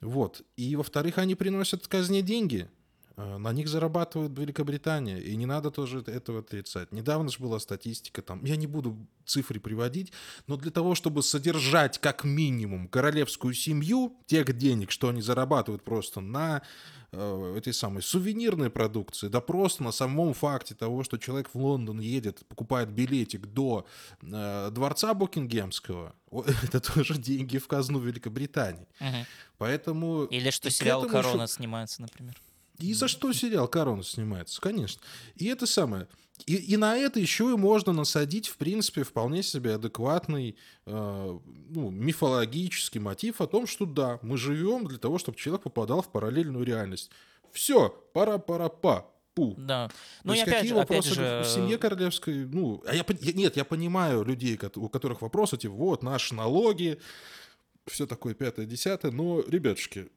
[0.00, 0.42] Вот.
[0.56, 2.70] И, во-вторых, они приносят казне деньги.
[3.18, 6.92] Э, на них зарабатывает Великобритания, и не надо тоже этого отрицать.
[6.92, 10.12] Недавно же была статистика, там, я не буду цифры приводить,
[10.46, 16.20] но для того, чтобы содержать как минимум королевскую семью, тех денег, что они зарабатывают просто
[16.20, 16.62] на
[17.12, 22.00] э, этой самой сувенирной продукции, да просто на самом факте того, что человек в Лондон
[22.00, 23.84] едет, покупает билетик до
[24.22, 26.14] э, дворца Букингемского,
[26.62, 28.86] это тоже деньги в казну Великобритании.
[29.00, 29.26] Мгм.
[29.58, 30.24] Поэтому...
[30.24, 32.34] Или что сериал «Корона» еще- снимается, например.
[32.78, 35.02] И за что сериал «Корона» снимается, конечно.
[35.36, 36.08] И это самое.
[36.46, 41.38] И, и на это еще и можно насадить, в принципе, вполне себе адекватный э,
[41.70, 46.12] ну, мифологический мотив о том, что да, мы живем для того, чтобы человек попадал в
[46.12, 47.10] параллельную реальность.
[47.52, 49.06] Все, пара-пара-па.
[49.34, 49.54] Пу.
[49.56, 49.88] Да.
[49.88, 52.44] То Ну и есть опять какие же, опять вопросы же, в семье королевской?
[52.44, 56.98] Ну, а я, я- нет, я понимаю людей, у которых вопросы, типа, вот, наши налоги,
[57.86, 60.08] все такое пятое, десятое, но, ребятушки,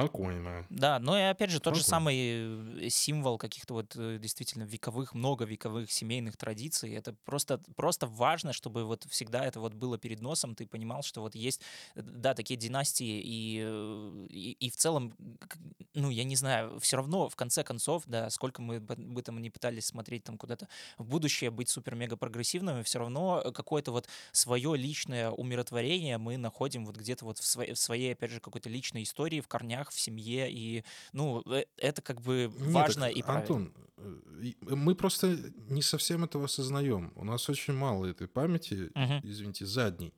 [0.00, 0.66] спокойно.
[0.70, 1.96] Да, но и опять же тот же Спокойно.
[1.96, 6.94] самый э, символ каких-то вот э, действительно вековых, многовековых семейных традиций.
[6.94, 11.20] Это просто, просто важно, чтобы вот всегда это вот было перед носом, ты понимал, что
[11.20, 11.60] вот есть,
[11.94, 15.14] э, да, такие династии, и, и, и в целом,
[15.94, 19.50] ну, я не знаю, все равно, в конце концов, да, сколько мы бы там не
[19.50, 25.30] пытались смотреть там куда-то в будущее, быть супер-мега прогрессивными, все равно какое-то вот свое личное
[25.30, 29.40] умиротворение мы находим вот где-то вот в своей, в своей, опять же, какой-то личной истории,
[29.40, 33.40] в корнях, в семье, и, ну, э, это как бы Нет, важно так, и правильно.
[33.40, 35.36] Антон, э, мы просто
[35.68, 37.12] не совсем этого осознаем.
[37.16, 39.20] У нас очень мало этой памяти, Мгм.
[39.24, 40.12] извините, задней.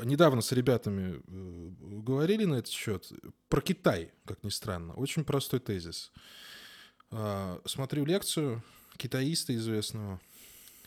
[0.00, 1.70] Недавно с ребятами э,
[2.02, 3.12] говорили на этот счет.
[3.48, 4.94] Про Китай, как ни странно.
[4.94, 6.10] Очень простой тезис.
[7.10, 8.62] А, Смотрю лекцию
[8.96, 10.20] китаиста известного,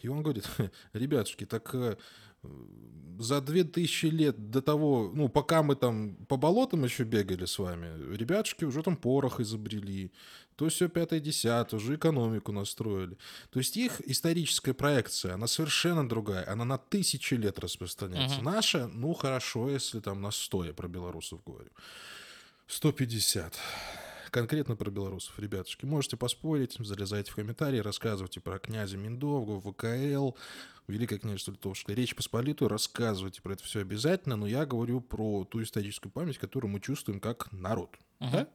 [0.01, 0.45] и он говорит,
[0.93, 1.73] ребятушки, так
[3.19, 7.59] за две тысячи лет до того, ну, пока мы там по болотам еще бегали с
[7.59, 10.11] вами, ребятушки уже там порох изобрели,
[10.55, 13.17] то все пятое, десятое, уже экономику настроили.
[13.49, 18.37] То есть их историческая проекция, она совершенно другая, она на тысячи лет распространяется.
[18.37, 18.45] Мгм.
[18.45, 21.69] Наша, ну, хорошо, если там на 100, я про белорусов говорю.
[22.67, 23.57] 150
[24.29, 25.85] конкретно про белорусов, ребятушки.
[25.85, 30.37] Можете поспорить, залезайте в комментарии, рассказывайте про князя Миндовгу, ВКЛ,
[30.87, 35.61] Великое княжество Литовское, Речь Посполитую, рассказывайте про это все обязательно, но я говорю про ту
[35.61, 37.97] историческую память, которую мы чувствуем как народ.
[38.19, 38.31] Мгм.
[38.31, 38.47] Да?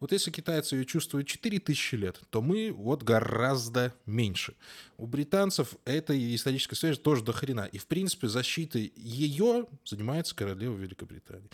[0.00, 4.54] Вот если китайцы ее чувствуют 4000 лет, то мы вот гораздо меньше.
[4.96, 7.68] У британцев этой исторической связи тоже до хрена.
[7.70, 11.48] И, в принципе, защитой ее занимается королева Великобритании.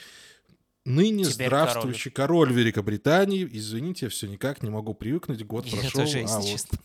[0.86, 2.50] Ныне Теперь здравствующий король.
[2.50, 3.46] Великобритании.
[3.52, 5.44] Извините, я все никак не могу привыкнуть.
[5.44, 6.00] Год И прошел.
[6.00, 6.80] это жесть, а вот-.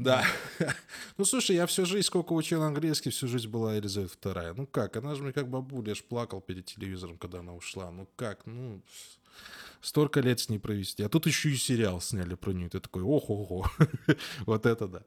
[0.00, 0.24] Да.
[1.18, 4.54] Ну, слушай, я всю жизнь, сколько учил английский, всю жизнь была Елизавета вторая.
[4.54, 7.90] Ну как, она же мне как бабуля, я ж плакал перед телевизором, когда она ушла.
[7.90, 8.82] Ну как, ну...
[9.82, 11.02] Столько лет с ней провести.
[11.02, 12.68] А тут еще и сериал сняли про нее.
[12.68, 13.70] Ты такой, ох-ого.
[14.46, 15.02] Вот это да.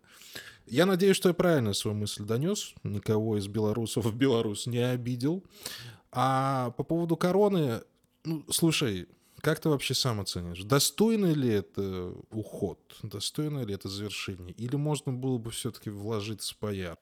[0.66, 2.74] Я надеюсь, что я правильно свою мысль донес.
[2.84, 5.44] Никого из белорусов в Беларусь не обидел.
[6.12, 7.82] А по поводу короны,
[8.24, 9.08] ну, слушай,
[9.44, 10.64] как ты вообще сам оценишь?
[10.64, 12.98] Достойный ли это уход?
[13.04, 14.54] Достойно ли это завершение?
[14.56, 16.98] Или можно было бы все-таки вложиться по яр?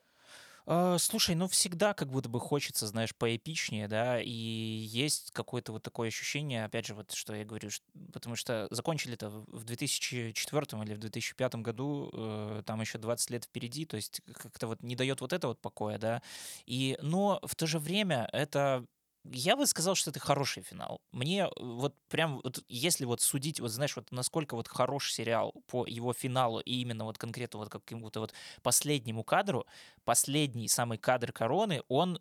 [0.66, 5.82] А, Слушай, ну всегда как будто бы хочется, знаешь, поэпичнее, да, и есть какое-то вот
[5.84, 7.82] такое ощущение, опять же, вот что я говорю, ш-
[8.14, 13.46] потому что закончили это в 2004 или в 2005 году, э, там еще 20 лет
[13.46, 16.22] впереди, то есть как-то вот не дает вот это вот покоя, да,
[16.68, 18.86] и, но в то же время это
[19.24, 21.02] я бы сказал, что это хороший финал.
[21.12, 25.54] Мне э, вот прям, вот, если вот судить, вот знаешь, вот насколько вот хороший сериал
[25.68, 29.66] по его финалу и именно вот конкретно вот какому-то вот последнему кадру,
[30.04, 32.20] последний самый кадр короны, он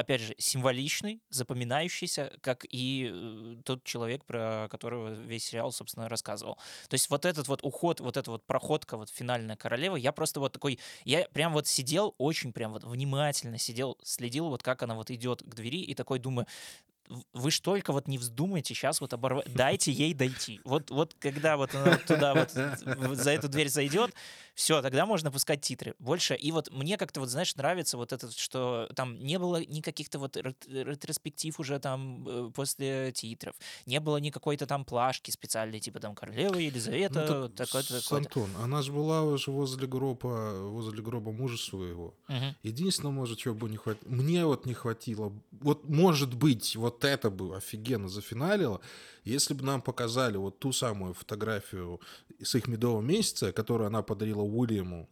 [0.00, 6.56] опять же, символичный, запоминающийся, как и э, тот человек, про которого весь сериал, собственно, рассказывал.
[6.88, 10.40] То есть вот этот вот уход, вот эта вот проходка, вот финальная королева, я просто
[10.40, 14.94] вот такой, я прям вот сидел, очень прям вот внимательно сидел, следил вот как она
[14.94, 16.46] вот идет к двери и такой думаю,
[17.08, 20.60] «В- вы ж только вот не вздумайте сейчас вот оборвать, дайте ей дойти.
[20.64, 24.14] Вот, вот когда вот она туда вот за эту дверь зайдет,
[24.60, 25.94] все, тогда можно пускать титры.
[25.98, 30.18] Больше, и вот мне как-то вот, знаешь, нравится вот это, что там не было никаких-то
[30.18, 33.54] вот рет- ретроспектив уже там э, после титров,
[33.86, 38.16] не было никакой-то там плашки специальной, типа там Королева Елизавета, Ну, так, с- такой-то.
[38.16, 42.14] Антон, она же была уже возле гроба, возле гроба мужа своего.
[42.28, 42.54] Мгм.
[42.62, 44.10] Единственное, может, чего бы не хватило.
[44.12, 45.32] Мне вот не хватило.
[45.52, 48.82] Вот, может быть, вот это бы офигенно зафиналило,
[49.24, 52.00] если бы нам показали вот ту самую фотографию
[52.42, 55.08] с их медового месяца, которую она подарила Уильяму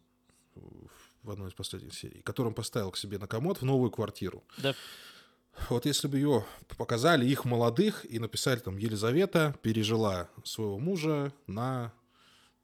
[1.22, 4.44] в одной из последних серий, которую он поставил к себе на комод в новую квартиру.
[4.58, 4.74] Да.
[5.70, 11.92] Вот если бы ее показали, их молодых, и написали там Елизавета пережила своего мужа на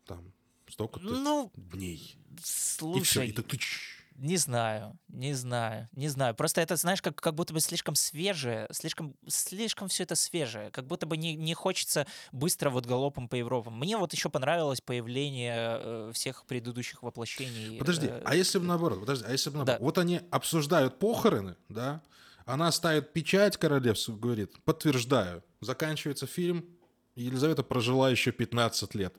[0.07, 0.33] там
[0.69, 2.17] столько-то Ну, дней.
[2.31, 4.04] И все, слушай, и так ты чш.
[4.15, 6.35] Не знаю, не знаю, не знаю.
[6.35, 10.71] Просто это, знаешь, как, как будто бы слишком свежее, слишком, слишком все это свежее.
[10.71, 13.79] Как будто бы не, не хочется быстро вот галопом по Европам.
[13.79, 17.79] Мне вот еще понравилось появление э, всех предыдущих воплощений.
[17.79, 19.01] Подожди, э, а если бы наоборот?
[19.01, 19.59] Подожди, а если бы Да.
[19.59, 19.81] наоборот?
[19.81, 22.03] Вот они обсуждают похороны, да?
[22.47, 25.43] Она ставит печать королевству, говорит, подтверждаю.
[25.61, 26.65] Заканчивается фильм,
[27.17, 29.15] Елизавета прожила еще 15 лет.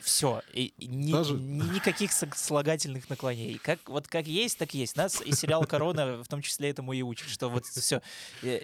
[0.00, 3.58] Все, и, ни- Даже- ни- никаких слагательных наклонений.
[3.58, 4.96] Как, вот как есть, так есть.
[4.96, 8.00] Нас и сериал «Корона» в том числе этому и учит, что вот все,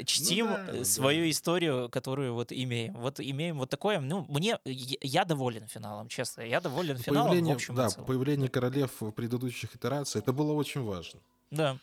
[0.04, 0.84] чтим да, э, да.
[0.84, 2.94] свою историю, которую вот имеем.
[2.94, 7.54] Вот имеем вот такое, ну, мне, я доволен финалом, честно, я доволен финалом в Появление,
[7.54, 11.20] общем и да, появление королев в предыдущих итерациях, это было очень важно.
[11.50, 11.78] Да,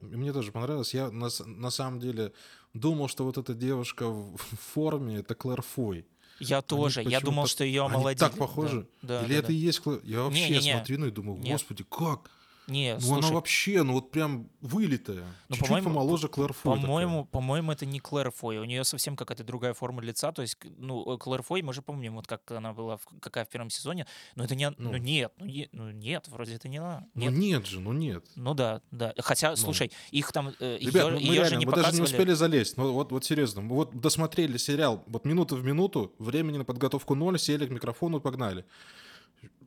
[0.00, 0.94] Мне тоже понравилось.
[0.94, 2.32] Я на, на самом деле
[2.74, 6.06] думал, что вот эта девушка в в форме это Клэр Фой.
[6.42, 8.20] Я Они тоже, я думал, почему-то- что ее они омолодили.
[8.20, 8.86] так Да, похожи.
[9.02, 9.52] Да, Или да, это да.
[9.52, 9.80] и есть?
[10.04, 10.72] Я вообще Не-не-не.
[10.72, 11.52] смотрю ну и думаю, Нет.
[11.52, 12.30] господи, как?
[12.68, 15.24] Не, Ну слушай, она вообще, ну вот прям вылитая.
[15.48, 16.76] Ну, Чуть-чуть по-моему, помоложе Клэр Фой.
[16.80, 18.58] По-моему, по-моему, это не Клэр Фой.
[18.58, 20.30] У нее совсем какая-то другая форма лица.
[20.32, 23.44] То есть, ну, э, Клэр Фой, мы же помним, вот как она была, в- какая
[23.44, 24.06] в первом сезоне.
[24.36, 24.70] Но это не...
[24.70, 24.96] Ну, Ну.
[24.96, 27.04] нет, ну, е- ну нет, вроде это не она.
[27.14, 27.32] Ну Нет.
[27.32, 28.24] нет же, ну нет.
[28.36, 29.12] Ну да, да.
[29.18, 30.52] Хотя, слушай, их там...
[30.60, 32.04] э, Ребят, ну, мы её реально, же не мы даже не показывали.
[32.22, 32.76] успели залезть.
[32.76, 37.14] Ну, вот, вот серьезно, мы вот досмотрели сериал, вот минута в минуту, времени на подготовку
[37.16, 38.64] ноль, сели к микрофону и погнали.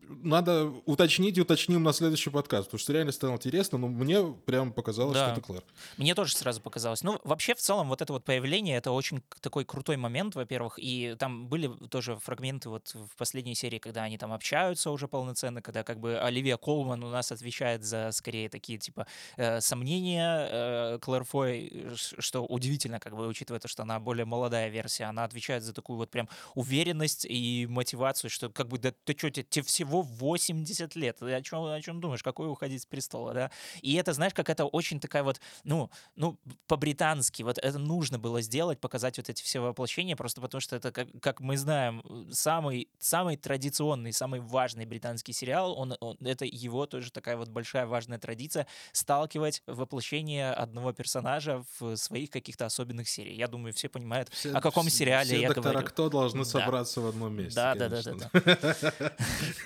[0.08, 4.72] Надо уточнить и уточним на следующий подкаст, потому что реально стало интересно, но мне прям
[4.74, 5.26] показалось, Да.
[5.26, 5.64] что это Клэр.
[5.98, 7.04] Мне тоже сразу показалось.
[7.04, 10.78] Ну, вообще, в целом, вот это вот появление, это очень такой крутой момент, во-первых.
[10.78, 15.62] И там были тоже фрагменты вот в последней серии, когда они там общаются уже полноценно,
[15.62, 21.00] когда как бы Оливия Колман у нас отвечает за скорее такие типа э, сомнения э,
[21.02, 25.24] Клэр Фой, э, что удивительно, как бы учитывая то, что она более молодая версия, она
[25.24, 29.44] отвечает за такую вот прям уверенность и мотивацию, что как бы да ты что, тебе,
[29.44, 29.64] тебе
[29.96, 33.52] всего 80 лет, ты о чем, о чем думаешь, какой уходить с престола, да?
[33.82, 36.38] И это, знаешь, как это очень такая вот, ну, ну,
[36.68, 40.92] по-британски, вот это нужно было сделать, показать вот эти все воплощения, просто потому что это,
[40.92, 46.46] как, как мы знаем, э, самый, самый традиционный, самый важный британский сериал, он, он- это
[46.46, 53.08] его тоже такая вот большая важная традиция, сталкивать воплощение одного персонажа в своих каких-то особенных
[53.08, 53.38] сериях.
[53.38, 55.88] Я думаю, все понимают, Все- о каком все- сериале все я доктора говорю.
[55.88, 56.46] кто должны Да.
[56.50, 57.56] собраться в одном месте.
[57.56, 58.94] Да, да, да, да, конечно.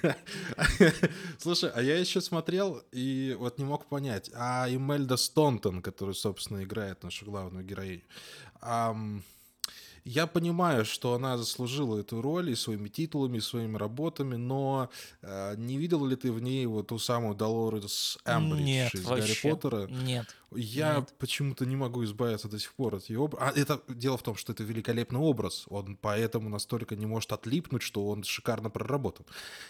[0.03, 0.15] да.
[1.37, 6.63] Слушай, а я еще смотрел и вот не мог понять, а Имельда Стонтон, которая, собственно,
[6.63, 8.03] играет нашу главную героиню,
[10.05, 14.89] я понимаю, что она заслужила эту роль и своими титулами, и своими работами, но
[15.21, 19.19] э, не видел ли ты в ней вот ту самую Долорес Эмбридж Нет, из Гарри
[19.19, 19.49] вообще.
[19.49, 19.87] Поттера?
[19.87, 20.35] Нет.
[20.55, 21.13] Я Нет.
[21.19, 23.45] почему-то не могу избавиться до сих пор от ее образа.
[23.45, 25.65] А это дело в том, что это великолепный образ.
[25.69, 29.25] Он поэтому настолько не может отлипнуть, что он шикарно проработан.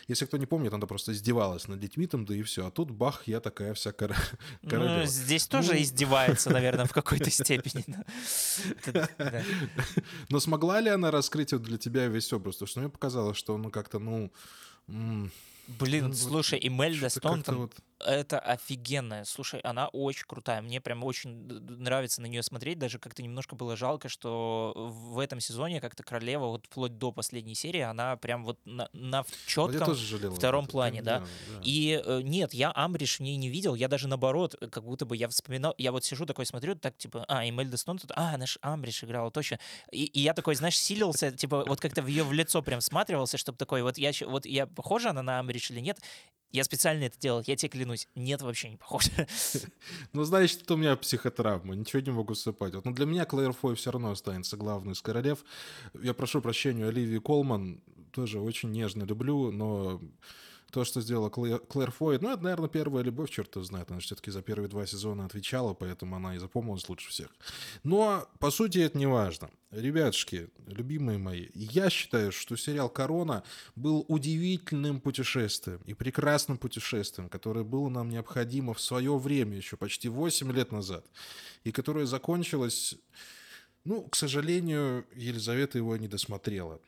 [0.08, 2.68] Если кто не помнит, она просто издевалась над детьми там, да и все.
[2.68, 4.16] А тут бах, я такая вся кор-
[4.62, 5.06] Ну, королева.
[5.06, 5.82] здесь тоже Ну.
[5.82, 7.86] издевается, наверное, в какой-то степени.
[10.30, 12.56] Но смогла ли она раскрыть для тебя весь образ?
[12.56, 14.32] Потому что мне показалось, что он как-то, ну...
[14.88, 19.24] Блин, ну, слушай, Имельда Стонтон, вот- это офигенная.
[19.26, 20.62] Слушай, она очень крутая.
[20.62, 22.80] Мне прям очень нравится на нее смотреть.
[22.80, 27.56] Даже как-то немножко было жалко, что в этом сезоне как-то королева, вот вплоть до последней
[27.56, 31.20] серии, она прям вот на, на четком жалел втором этом, плане, да.
[31.20, 31.26] да.
[31.64, 35.06] И э, нет, я Амбриш в ней не видел, я даже наоборот, э, как будто
[35.06, 38.38] бы я вспоминал, я вот сижу такой смотрю, так типа, а, Эмельда Стоун тут, а,
[38.38, 39.60] наш Амбриш играла, точно.
[39.92, 43.38] И, и я такой, знаешь, силился, типа, вот как-то в ее в лицо прям всматривался,
[43.38, 46.00] чтобы такой, вот я, вот я похожа она на Амбриш или нет?
[46.52, 49.12] Я специально это делал, я тебе клянусь, нет, вообще не похожа.
[50.14, 52.74] Ну, значит, это у меня психотравма, ничего не могу сыпать.
[52.74, 55.44] Вот, Но для меня Клэр Фой все равно останется главной из королев.
[56.02, 57.82] Я прошу прощения, Оливии Колман
[58.12, 60.02] тоже очень нежно люблю, но
[60.72, 63.90] то, что сделала Клэ- Клэр Фой, ну, это, наверное, первая любовь, черт его знает.
[63.92, 67.30] Она все-таки за первые два сезона отвечала, поэтому она и запомнилась лучше всех.
[67.84, 69.50] Но, по сути, это не важно.
[69.72, 73.44] Ребятушки, любимые мои, я считаю, что сериал «Корона»
[73.76, 80.10] был удивительным путешествием и прекрасным путешествием, которое было нам необходимо в свое время, еще почти
[80.10, 81.06] 8 лет назад,
[81.64, 82.96] и которое закончилось,
[83.86, 86.80] ну, к сожалению, Елизавета его не досмотрела.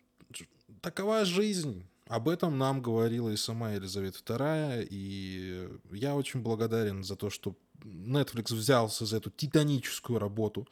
[0.82, 1.86] Такова жизнь.
[2.12, 7.56] Об этом нам говорила и сама Елизавета II, и я очень благодарен за то, что
[7.86, 10.68] Netflix взялся за эту титаническую работу,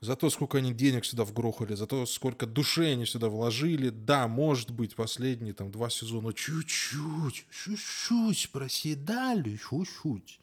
[0.00, 3.90] за то, сколько они денег сюда вгрохали, за то, сколько души они сюда вложили.
[3.90, 10.40] Да, может быть, последние там два сезона чуть-чуть, чуть-чуть проседали, чуть-чуть.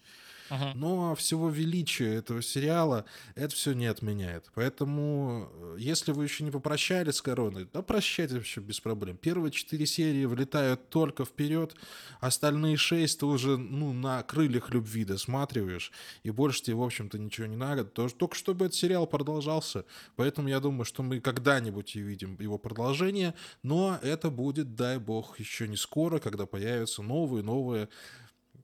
[0.76, 4.52] Но всего величия этого сериала это все не отменяет.
[4.54, 9.18] Поэтому, э, если вы еще не попрощались с короной, да прощайте вообще без проблем.
[9.18, 11.76] Первые четыре серии влетают только вперед,
[12.20, 15.92] остальные шесть ты уже ну, на крыльях любви досматриваешь,
[16.24, 17.86] и больше тебе, в общем-то, ничего не надо.
[17.86, 19.86] Только чтобы этот сериал продолжался.
[20.16, 23.34] Поэтому я думаю, что мы когда-нибудь увидим его продолжение,
[23.64, 27.90] но это будет, дай бог, еще не скоро, когда появятся новые-новые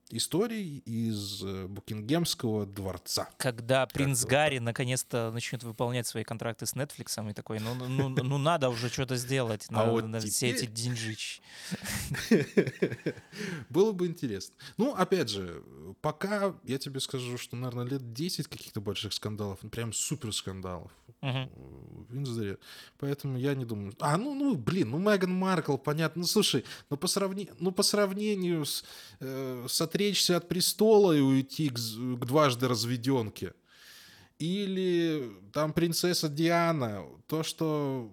[0.10, 3.30] историй из э, Букингемского дворца.
[3.38, 8.10] Когда принц как Гарри наконец-то начнет выполнять свои контракты с Netflix и такой, ну, ну,
[8.10, 10.32] ну, ну надо уже что-то сделать на, а вот на теперь...
[10.32, 11.41] все эти деньжич.
[13.70, 14.55] Было бы интересно.
[14.78, 15.64] Ну, опять же,
[16.01, 20.91] пока я тебе скажу, что, наверное, лет 10 каких-то больших скандалов, прям супер скандалов
[21.22, 22.57] в Винзоре.
[22.97, 23.93] Поэтому я не думаю...
[23.99, 26.22] А, ну, ну, блин, ну, Меган Маркл, понятно.
[26.22, 27.49] Ну, слушай, ну, по, сравни...
[27.59, 28.84] ну, по сравнению с,
[29.20, 33.53] э, отречься от престола и уйти к, к дважды разведенке.
[34.39, 38.11] Или там принцесса Диана, то, что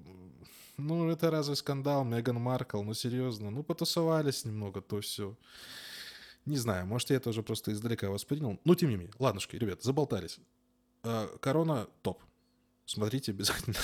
[0.77, 5.37] ну, это разве скандал, Меган Маркл, ну, серьезно, ну, потусовались немного, то все.
[6.47, 8.59] Не знаю, может, я это уже просто издалека воспринял.
[8.65, 9.15] Ну, тем не менее.
[9.19, 10.39] Ладнушки, ребят, заболтались.
[11.03, 12.23] А, корона топ.
[12.87, 13.77] Смотрите обязательно.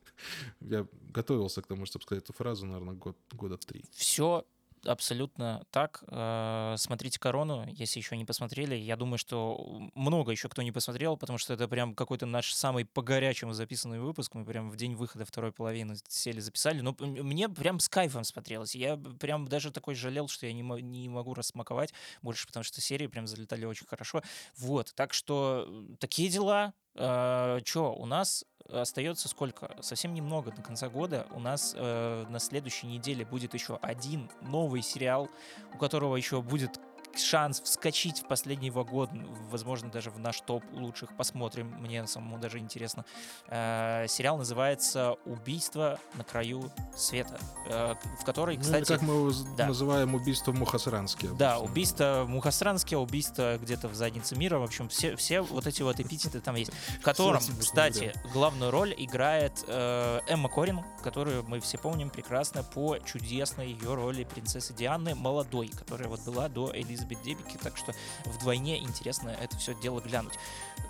[0.60, 3.84] Я готовился к тому, чтобы сказать эту фразу, наверное, год, года три.
[3.92, 4.44] Все
[4.86, 6.02] абсолютно так.
[6.08, 8.74] Э, смотрите «Корону», если еще не посмотрели.
[8.74, 12.84] Я думаю, что много еще кто не посмотрел, потому что это прям какой-то наш самый
[12.84, 14.34] по горячему записанный выпуск.
[14.34, 16.80] Мы прям в день выхода второй половины сели, записали.
[16.80, 18.74] Но мне прям с кайфом смотрелось.
[18.74, 21.92] Я прям даже такой жалел, что я не, не могу рассмаковать
[22.22, 24.22] больше, потому что серии прям залетали очень хорошо.
[24.56, 25.68] Вот, так что
[25.98, 26.74] такие дела.
[26.94, 27.60] Э,
[27.92, 29.76] у нас остается сколько?
[29.80, 31.26] Совсем немного до конца года.
[31.30, 35.28] У нас э, на следующей неделе будет еще один новый сериал,
[35.74, 36.80] у которого еще будет
[37.18, 41.16] шанс вскочить в последний вагон, возможно, даже в наш топ лучших.
[41.16, 43.04] Посмотрим, мне самому даже интересно.
[43.48, 48.90] Э, сериал называется «Убийство на краю света», э, в которой, кстати...
[48.90, 49.66] Ну, как мы его да.
[49.66, 51.28] называем, «Убийство Мухасранске».
[51.38, 54.58] Да, «Убийство Мухасранске», «Убийство где-то в заднице мира».
[54.58, 56.72] В общем, все, все вот эти вот эпитеты там есть.
[56.98, 62.98] В котором, кстати, главную роль играет э, Эмма Корин, которую мы все помним прекрасно по
[62.98, 67.94] чудесной ее роли принцессы Дианы молодой, которая вот была до Элизабет Элизабет Дебики, так что
[68.24, 70.34] вдвойне интересно это все дело глянуть.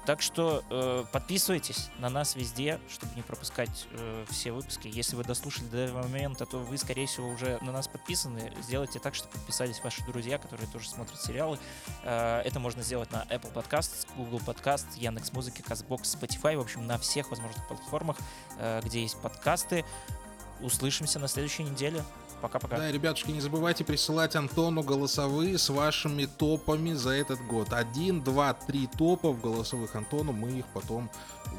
[0.07, 4.89] Так что э, подписывайтесь на нас везде, чтобы не пропускать э, все выпуски.
[4.89, 8.53] Если вы дослушали до этого момента, то вы, скорее всего, уже на нас подписаны.
[8.63, 11.59] Сделайте так, чтобы подписались ваши друзья, которые тоже смотрят сериалы.
[12.03, 16.99] Э, это можно сделать на Apple Podcast, Google Podcast, Яндекс.Музыки, Castbox, Spotify, в общем, на
[16.99, 18.17] всех возможных платформах,
[18.59, 19.85] э, где есть подкасты.
[20.61, 22.05] Услышимся на следующей неделе.
[22.41, 22.77] Пока-пока.
[22.77, 27.73] Да, ребятушки, не забывайте присылать Антону голосовые с вашими топами за этот год.
[27.73, 31.11] Один, два, три топа в голосовых Антону, мы их потом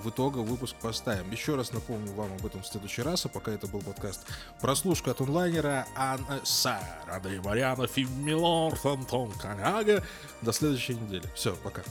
[0.04, 1.32] в итоге выпуск поставим.
[1.32, 4.26] Еще раз напомню вам об этом в следующий раз, а пока это был подкаст
[4.62, 6.26] «Прослушка от онлайнера» Ан...
[6.44, 10.04] Сэр Андрей Марьянов и Милорд Антон Коняга.
[10.42, 11.24] До следующей недели.
[11.36, 11.82] Все, пока.